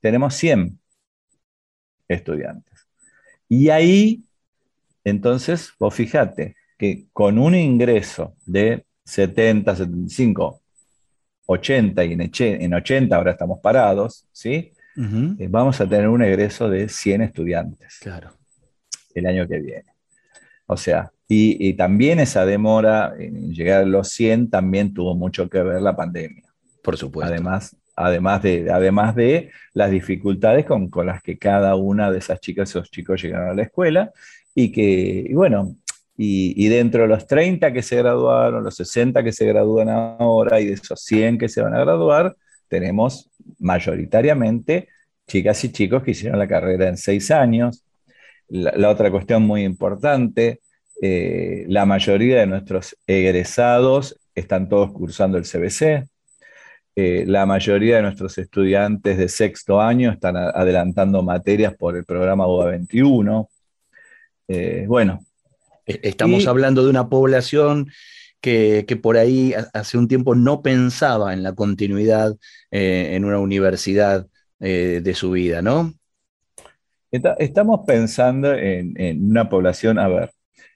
tenemos 0.00 0.34
100 0.34 0.78
estudiantes. 2.08 2.86
Y 3.48 3.70
ahí, 3.70 4.24
entonces, 5.04 5.72
vos 5.78 5.94
fíjate 5.94 6.56
que 6.78 7.06
con 7.12 7.38
un 7.38 7.54
ingreso 7.54 8.34
de 8.44 8.84
70, 9.04 9.76
75, 9.76 10.60
80 11.46 12.04
y 12.04 12.12
en 12.12 12.74
80 12.74 13.16
ahora 13.16 13.32
estamos 13.32 13.60
parados, 13.60 14.26
¿sí? 14.32 14.72
Eh, 14.96 15.48
vamos 15.48 15.80
a 15.80 15.88
tener 15.88 16.08
un 16.08 16.22
egreso 16.22 16.68
de 16.68 16.88
100 16.88 17.22
estudiantes. 17.22 17.98
Claro. 18.00 18.32
El 19.14 19.26
año 19.26 19.46
que 19.48 19.58
viene. 19.58 19.92
O 20.66 20.76
sea, 20.76 21.12
y, 21.28 21.72
también 21.74 22.20
esa 22.20 22.44
demora 22.44 23.14
en 23.18 23.52
llegar 23.54 23.82
a 23.82 23.86
los 23.86 24.08
100 24.08 24.50
también 24.50 24.92
tuvo 24.92 25.14
mucho 25.14 25.48
que 25.48 25.62
ver 25.62 25.80
la 25.80 25.96
pandemia. 25.96 26.44
Por 26.82 26.96
supuesto. 26.98 27.32
Además, 27.32 27.76
además, 27.96 28.42
de, 28.42 28.70
además 28.70 29.14
de 29.14 29.50
las 29.72 29.90
dificultades 29.90 30.66
con, 30.66 30.90
las 31.06 31.22
que 31.22 31.38
cada 31.38 31.74
una 31.76 32.10
de 32.10 32.18
esas 32.18 32.40
chicas, 32.40 32.70
esos 32.70 32.90
chicos 32.90 33.22
llegaron 33.22 33.50
a 33.50 33.54
la 33.54 33.62
escuela 33.62 34.12
y 34.54 34.72
que, 34.72 35.30
bueno, 35.32 35.76
y, 36.16 36.68
dentro 36.68 37.02
de 37.02 37.08
los 37.08 37.26
30 37.26 37.72
que 37.72 37.82
se 37.82 37.96
graduaron, 37.96 38.62
los 38.62 38.76
60 38.76 39.24
que 39.24 39.32
se 39.32 39.46
gradúan 39.46 39.88
ahora 39.88 40.60
y 40.60 40.66
de 40.66 40.74
esos 40.74 41.00
100 41.00 41.38
que 41.38 41.48
se 41.48 41.62
van 41.62 41.74
a 41.74 41.80
graduar, 41.80 42.36
tenemos 42.68 43.30
mayoritariamente 43.58 44.88
chicas 45.26 45.62
y 45.64 45.72
chicos 45.72 46.02
que 46.02 46.12
hicieron 46.12 46.38
la 46.38 46.48
carrera 46.48 46.88
en 46.88 46.96
seis 46.96 47.30
años. 47.30 47.84
la 48.48 48.88
otra 48.90 49.10
cuestión 49.10 49.44
muy 49.44 49.64
importante 49.64 50.60
eh, 51.04 51.64
la 51.66 51.84
mayoría 51.84 52.38
de 52.38 52.46
nuestros 52.46 52.96
egresados 53.08 54.16
están 54.36 54.68
todos 54.68 54.92
cursando 54.92 55.36
el 55.36 55.42
CBC. 55.42 56.08
Eh, 56.94 57.24
la 57.26 57.44
mayoría 57.44 57.96
de 57.96 58.02
nuestros 58.02 58.38
estudiantes 58.38 59.18
de 59.18 59.28
sexto 59.28 59.80
año 59.80 60.12
están 60.12 60.36
adelantando 60.36 61.20
materias 61.24 61.74
por 61.76 61.96
el 61.96 62.04
programa 62.04 62.46
UA 62.46 62.66
21. 62.66 63.50
Eh, 64.46 64.84
bueno. 64.86 65.26
E-, 65.86 65.98
estamos 66.04 66.46
hablando 66.46 66.84
de 66.84 66.90
una 66.90 67.08
población 67.08 67.90
que, 68.42 68.84
por 69.02 69.16
ahí 69.16 69.54
hace 69.72 69.96
un 69.96 70.08
tiempo 70.08 70.34
no 70.34 70.60
pensaba 70.60 71.32
en 71.32 71.42
la 71.42 71.54
continuidad 71.54 72.36
en 72.70 73.24
una 73.24 73.38
universidad 73.38 74.26
de 74.60 75.14
su 75.14 75.30
vida, 75.32 75.62
¿no? 75.62 75.94
estamos 77.12 77.80
pensando 77.86 78.54
en, 78.54 79.30
una 79.30 79.48
población, 79.48 79.98
a 79.98 80.08
ver, 80.08 80.30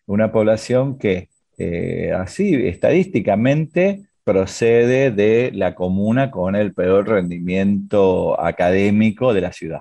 una 0.06 0.32
población 0.32 0.98
que 0.98 1.28
eh, 1.58 2.12
así 2.12 2.54
estadísticamente 2.66 4.02
procede 4.24 5.10
de 5.10 5.50
la 5.54 5.74
comuna 5.74 6.30
con 6.30 6.56
el 6.56 6.74
peor 6.74 7.08
rendimiento 7.08 8.38
académico 8.40 9.32
de 9.32 9.40
la 9.40 9.52
ciudad. 9.52 9.80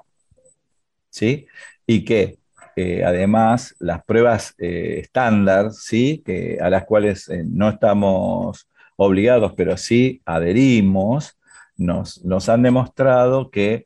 ¿Sí? 1.10 1.48
Y 1.86 2.06
que 2.06 2.38
eh, 2.76 3.04
además 3.04 3.76
las 3.80 4.04
pruebas 4.04 4.54
eh, 4.58 5.00
estándar, 5.02 5.72
¿sí? 5.72 6.24
A 6.62 6.70
las 6.70 6.86
cuales 6.86 7.30
no 7.46 7.70
estamos 7.70 8.68
obligados, 8.96 9.54
pero 9.56 9.78
sí 9.78 10.22
adherimos, 10.26 11.38
nos, 11.78 12.24
nos 12.24 12.50
han 12.50 12.64
demostrado 12.64 13.50
que 13.50 13.86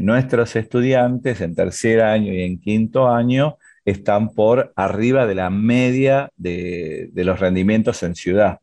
nuestros 0.00 0.56
estudiantes 0.56 1.42
en 1.42 1.54
tercer 1.54 2.00
año 2.00 2.32
y 2.32 2.40
en 2.40 2.58
quinto 2.58 3.06
año 3.06 3.58
están 3.84 4.34
por 4.34 4.72
arriba 4.76 5.26
de 5.26 5.34
la 5.34 5.50
media 5.50 6.30
de, 6.36 7.10
los 7.14 7.38
rendimientos 7.38 8.02
en 8.02 8.14
ciudad. 8.14 8.60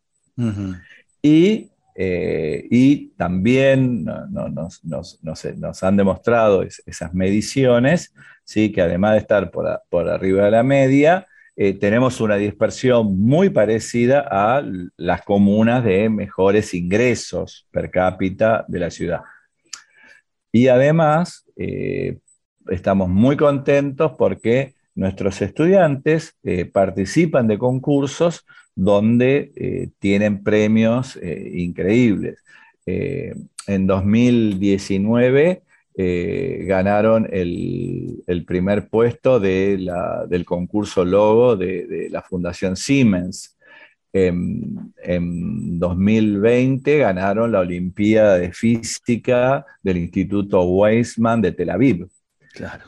Eh, 1.98 2.68
y, 2.70 3.08
también 3.18 4.04
nos, 4.04 5.84
han 5.84 5.98
demostrado 5.98 6.64
esas 6.64 7.14
mediciones, 7.14 8.14
¿sí? 8.46 8.72
que 8.72 8.82
además 8.82 9.14
de 9.14 9.18
estar 9.18 9.52
por, 9.52 10.10
arriba 10.10 10.46
de 10.46 10.52
la 10.52 10.64
media, 10.64 11.28
eh, 11.58 11.74
tenemos 11.74 12.22
una 12.22 12.36
dispersión 12.36 13.18
muy 13.20 13.50
parecida 13.50 14.26
a 14.30 14.64
las 14.98 15.22
comunas 15.24 15.84
de 15.84 16.10
mejores 16.10 16.74
ingresos 16.74 17.68
per 17.72 17.90
cápita 17.90 18.64
de 18.68 18.80
la 18.80 18.92
ciudad. 18.92 19.22
Y 20.52 20.68
además, 20.68 21.46
eh, 21.58 22.20
estamos 22.70 23.10
muy 23.10 23.36
contentos 23.36 24.14
porque 24.18 24.76
nuestros 24.96 25.42
estudiantes 25.42 26.38
eh, 26.44 26.66
participan 26.66 27.48
de 27.48 27.58
concursos 27.58 28.46
donde 28.78 29.90
tienen 30.00 30.44
premios 30.44 31.18
increíbles. 31.22 32.44
en 32.86 33.88
2019 33.88 35.65
ganaron 35.98 37.28
el, 37.32 38.44
primer 38.46 38.90
puesto 38.90 39.40
del 39.40 40.46
concurso 40.46 41.06
Logo 41.06 41.56
de, 41.56 42.10
la 42.10 42.22
Fundación 42.22 42.76
Siemens. 42.76 43.58
En, 44.12 44.94
en, 45.04 45.80
2020 45.80 47.00
ganaron 47.00 47.52
la 47.52 47.60
Olimpiada 47.60 48.38
de 48.38 48.54
Física 48.54 49.66
del 49.84 49.98
Instituto 49.98 50.64
Weizmann 50.64 51.42
de 51.42 51.52
Tel 51.52 51.70
Aviv. 51.70 52.08
Claro, 52.54 52.86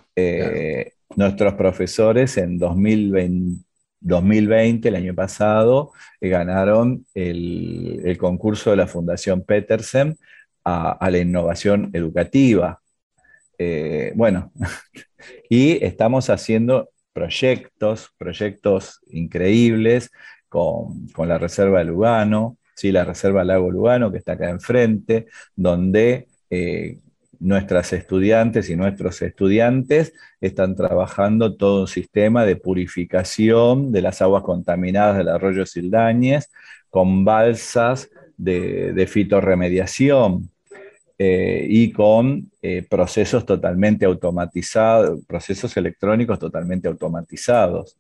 Nuestros 1.16 1.54
profesores 1.54 2.36
en 2.38 2.60
2020, 2.60 4.90
el 4.90 4.96
año 4.96 5.16
pasado, 5.16 5.94
eh, 6.20 6.28
ganaron 6.30 7.06
el, 7.14 8.18
concurso 8.20 8.72
de 8.72 8.78
la 8.78 8.88
Fundación 8.88 9.44
Petersen 9.44 10.18
a, 10.64 11.10
la 11.10 11.18
innovación 11.18 11.92
educativa. 11.94 12.82
Eh, 13.58 14.12
bueno, 14.16 14.52
y 15.50 15.84
estamos 15.84 16.30
haciendo 16.30 16.90
proyectos, 17.14 18.12
proyectos 18.18 19.00
increíbles 19.08 20.12
con, 20.50 21.08
la 21.28 21.38
Reserva 21.38 21.80
de 21.80 21.86
Lugano, 21.86 22.58
¿sí? 22.76 22.92
la 22.92 23.04
Reserva 23.04 23.44
Lago 23.44 23.72
Lugano, 23.72 24.12
que 24.12 24.20
está 24.20 24.34
acá 24.34 24.50
enfrente, 24.50 25.28
donde 25.56 26.28
eh, 26.50 27.00
nuestras 27.40 27.94
estudiantes 27.94 28.70
y 28.70 28.76
nuestros 28.76 29.22
estudiantes 29.22 30.14
están 30.42 30.76
trabajando 30.76 31.56
todo 31.56 31.82
un 31.82 31.88
sistema 31.88 32.46
de 32.46 32.56
purificación 32.56 33.92
de 33.92 34.02
las 34.02 34.22
aguas 34.22 34.44
contaminadas 34.44 35.18
del 35.18 35.30
arroyo 35.30 35.66
Sildañez 35.66 36.50
con 36.90 37.26
balsas 37.26 38.10
de, 38.38 39.08
fitorremediación 39.08 40.52
eh, 41.18 41.66
y 41.68 41.92
con 41.92 42.52
eh, 42.62 42.86
procesos 42.88 43.46
totalmente 43.46 44.06
automatizados, 44.06 45.20
procesos 45.26 45.76
electrónicos 45.78 46.38
totalmente 46.38 46.88
automatizados 46.88 47.98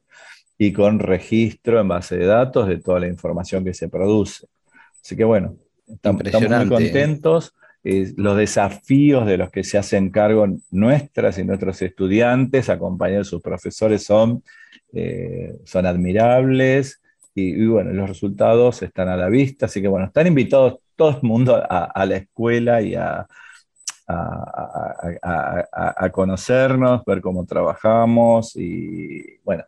y 0.58 0.72
con 0.72 1.00
registro 1.00 1.80
en 1.80 1.88
base 1.88 2.18
de 2.18 2.26
datos 2.26 2.68
de 2.68 2.78
toda 2.78 3.00
la 3.00 3.08
información 3.08 3.64
que 3.64 3.74
se 3.74 3.90
produce. 3.90 4.48
Así 5.04 5.16
que 5.16 5.24
bueno, 5.24 5.56
estamos, 5.88 6.24
muy 6.24 6.66
¿eh? 6.66 6.68
contentos 6.68 7.54
los 8.18 8.38
desafíos 8.38 9.26
de 9.26 9.38
los 9.38 9.50
que 9.50 9.64
se 9.64 9.78
hacen 9.78 10.10
cargo 10.10 10.48
nuestras 10.72 11.38
y 11.38 11.44
nuestros 11.44 11.82
estudiantes, 11.82 12.70
acompañados 12.70 13.28
de 13.28 13.30
sus 13.30 13.42
profesores, 13.42 14.04
son, 14.04 14.44
eh, 14.94 15.56
son 15.64 15.86
admirables 15.86 17.02
y, 17.34 17.66
bueno, 17.66 17.94
los 17.94 18.10
resultados 18.10 18.82
están 18.82 19.10
a 19.10 19.16
la 19.16 19.30
vista, 19.30 19.68
así 19.68 19.82
que 19.82 19.88
bueno, 19.88 20.08
están 20.08 20.28
invitados 20.28 20.80
todo 20.98 21.12
el 21.12 21.24
mundo 21.24 21.56
a, 21.56 22.06
la 22.06 22.18
escuela 22.18 22.82
y 22.82 22.96
a, 22.96 23.26
a, 24.08 26.10
conocernos, 26.12 27.06
ver 27.06 27.22
cómo 27.22 27.46
trabajamos 27.46 28.56
y 28.58 29.38
bueno, 29.44 29.64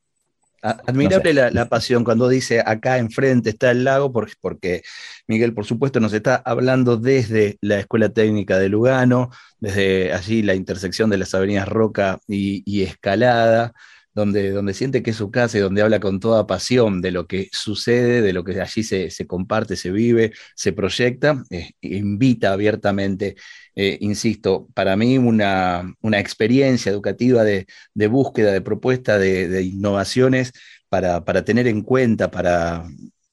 Admirable 0.62 1.34
la, 1.34 1.70
pasión 1.70 2.04
cuando 2.04 2.28
dice 2.28 2.62
acá 2.66 2.98
enfrente 2.98 3.52
está 3.52 3.72
el 3.72 3.86
lago, 3.86 4.12
porque, 4.12 4.34
porque, 4.42 4.82
Miguel, 5.26 5.54
por 5.54 5.66
supuesto, 5.66 6.02
nos 6.02 6.12
está 6.12 6.36
hablando 6.36 6.98
desde 6.98 7.58
la 7.62 7.80
Escuela 7.80 8.10
Técnica 8.10 8.60
de 8.60 8.68
Lugano, 8.68 9.30
desde 9.60 10.12
allí 10.12 10.42
la 10.42 10.56
intersección 10.56 11.10
de 11.10 11.18
las 11.18 11.34
avenidas 11.34 11.68
Roca 11.68 12.20
y, 12.28 12.84
Escalada, 12.84 13.74
donde, 14.14 14.52
donde 14.52 14.74
siente 14.74 15.04
que 15.04 15.12
es 15.12 15.18
su 15.18 15.32
casa 15.32 15.58
y 15.58 15.62
donde 15.62 15.82
habla 15.82 16.00
con 16.00 16.20
toda 16.20 16.48
pasión 16.48 17.02
de 17.02 17.12
lo 17.12 17.28
que 17.28 17.50
sucede, 17.52 18.22
de 18.22 18.34
lo 18.34 18.44
que 18.44 18.60
allí 18.60 18.84
se, 18.84 19.10
comparte, 19.28 19.76
se 19.76 19.92
vive, 19.92 20.34
se 20.56 20.74
proyecta, 20.74 21.44
eh, 21.50 21.72
invita 21.82 22.54
abiertamente, 22.54 23.36
eh, 23.76 23.98
insisto, 24.02 24.68
para 24.74 24.96
mí 24.96 25.18
una, 25.18 25.94
una 26.02 26.20
experiencia 26.20 26.92
educativa 26.92 27.44
de, 27.44 27.66
búsqueda, 28.08 28.52
de 28.52 28.62
propuesta, 28.62 29.18
de, 29.18 29.62
innovaciones 29.64 30.54
para, 30.90 31.24
para, 31.24 31.44
tener 31.46 31.68
en 31.68 31.84
cuenta, 31.84 32.32
para, 32.32 32.86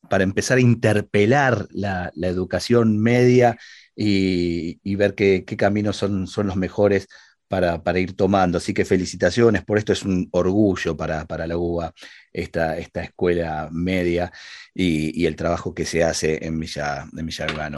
para 0.09 0.24
empezar 0.24 0.59
a 0.59 0.61
interpelar 0.61 1.66
la, 1.70 2.12
educación 2.22 2.99
media 2.99 3.59
y, 3.95 4.95
ver 4.97 5.14
qué, 5.14 5.45
caminos 5.45 5.97
son, 5.97 6.27
son 6.27 6.47
los 6.47 6.57
mejores 6.57 7.09
para, 7.49 7.99
ir 7.99 8.14
tomando. 8.16 8.59
Así 8.59 8.74
que 8.74 8.84
felicitaciones, 8.84 9.64
por 9.64 9.78
esto 9.78 9.92
es 9.92 10.03
un 10.03 10.28
orgullo 10.32 10.97
para, 10.97 11.47
la 11.47 11.57
UBA, 11.57 11.92
esta, 12.32 12.78
esta 12.78 13.03
escuela 13.03 13.68
media 13.70 14.32
y, 14.74 15.26
el 15.26 15.36
trabajo 15.36 15.74
que 15.74 15.84
se 15.84 16.05
hace 16.05 16.44
en 16.44 16.59
Villa, 16.59 17.07
en 17.16 17.76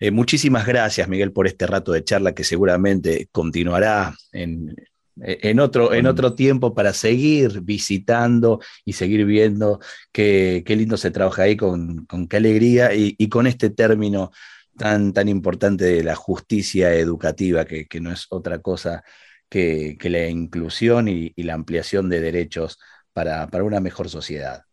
eh, 0.00 0.10
muchísimas 0.12 0.66
gracias, 0.66 1.08
Miguel, 1.08 1.32
por 1.32 1.46
este 1.46 1.66
rato 1.66 1.92
de 1.92 2.04
charla 2.04 2.32
que 2.34 2.44
seguramente 2.44 3.28
continuará 3.32 4.14
en, 4.32 4.76
en 5.20 5.60
otro, 5.60 5.92
en 5.92 6.06
otro 6.06 6.34
tiempo 6.34 6.74
para 6.74 6.92
seguir 6.92 7.60
visitando 7.62 8.60
y 8.84 8.92
seguir 8.92 9.24
viendo 9.24 9.80
qué, 10.12 10.62
lindo 10.66 10.96
se 10.96 11.10
trabaja 11.10 11.42
ahí, 11.42 11.56
con, 11.56 12.06
qué 12.28 12.36
alegría 12.36 12.94
y, 12.94 13.28
con 13.28 13.46
este 13.46 13.70
término 13.70 14.30
tan, 14.78 15.12
tan 15.12 15.28
importante 15.28 15.84
de 15.84 16.02
la 16.02 16.14
justicia 16.16 16.94
educativa, 16.94 17.66
que, 17.66 17.86
no 18.00 18.12
es 18.12 18.26
otra 18.30 18.60
cosa 18.60 19.04
que, 19.48 19.98
la 20.04 20.28
inclusión 20.28 21.08
y, 21.08 21.32
la 21.36 21.54
ampliación 21.54 22.08
de 22.08 22.20
derechos 22.20 22.78
para, 23.12 23.48
una 23.62 23.80
mejor 23.80 24.08
sociedad. 24.08 24.64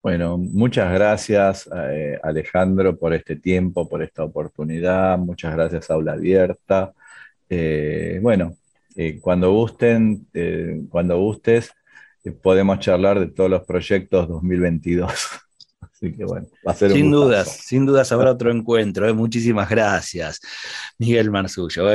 Bueno, 0.00 0.38
muchas 0.38 0.92
gracias 0.92 1.68
eh, 1.74 2.18
Alejandro 2.22 2.96
por 2.96 3.12
este 3.14 3.36
tiempo, 3.36 3.88
por 3.88 4.02
esta 4.02 4.22
oportunidad. 4.24 5.18
Muchas 5.18 5.54
gracias 5.54 5.90
Aula 5.90 6.12
Abierta. 6.12 6.94
Eh, 7.48 8.20
bueno, 8.22 8.56
eh, 8.94 9.18
cuando 9.20 9.52
gusten, 9.52 10.28
cuando 10.88 11.18
gustes, 11.18 11.72
podemos 12.42 12.78
charlar 12.80 13.18
de 13.20 13.28
todos 13.28 13.50
los 13.50 13.64
proyectos 13.66 14.28
2022. 14.28 15.12
Así 16.00 16.12
que 16.12 16.24
bueno, 16.24 16.46
va 16.66 16.72
a 16.72 16.74
ser 16.76 16.92
Sin 16.92 17.10
dudas, 17.10 17.48
sin 17.48 17.84
dudas 17.84 18.12
habrá 18.12 18.30
otro 18.30 18.52
encuentro. 18.52 19.12
Muchísimas 19.14 19.68
gracias, 19.68 20.40
Miguel 20.96 21.30
Marzullo, 21.32 21.86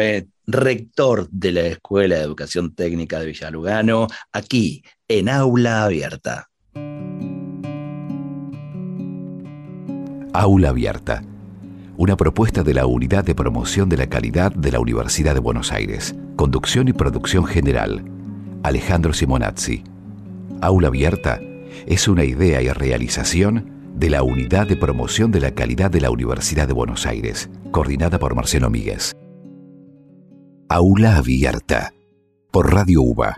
rector 0.46 1.30
de 1.30 1.52
la 1.54 1.62
Escuela 1.62 2.18
de 2.18 2.24
Educación 2.24 2.76
Técnica 2.76 3.20
de 3.20 3.28
Villalugano, 3.28 4.08
aquí 4.34 4.84
en 5.08 5.30
Aula 5.30 5.86
Abierta. 5.86 6.50
Aula 10.34 10.70
Abierta 10.70 11.24
una 11.96 12.18
propuesta 12.18 12.64
de 12.64 12.74
la 12.74 12.88
Unidad 12.88 13.24
de 13.24 13.36
Promoción 13.36 13.88
de 13.88 13.98
la 13.98 14.08
Calidad 14.08 14.52
de 14.52 14.72
la 14.72 14.80
Universidad 14.80 15.36
de 15.36 15.40
Buenos 15.40 15.72
Aires. 15.72 16.16
Conducción 16.36 16.88
y 16.88 16.94
producción 16.94 17.46
general. 17.46 18.04
Alejandro 18.64 19.14
Simonazzi. 19.14 19.84
Aula 20.60 20.88
Abierta 20.88 21.40
es 21.86 22.08
una 22.08 22.24
idea 22.24 22.62
y 22.64 22.70
realización 22.70 23.73
de 23.94 24.10
la 24.10 24.24
Unidad 24.24 24.68
de 24.68 24.76
Promoción 24.76 25.32
de 25.32 25.40
la 25.40 25.52
Calidad 25.52 25.92
de 25.92 26.02
la 26.02 26.12
Universidad 26.12 26.68
de 26.68 26.74
Buenos 26.74 27.06
Aires, 27.06 27.50
coordinada 27.72 28.20
por 28.20 28.36
Marcelo 28.36 28.70
Míguez. 28.70 29.14
Aula 30.70 31.18
Abierta, 31.18 31.94
por 32.52 32.74
Radio 32.74 33.02
UBA 33.04 33.32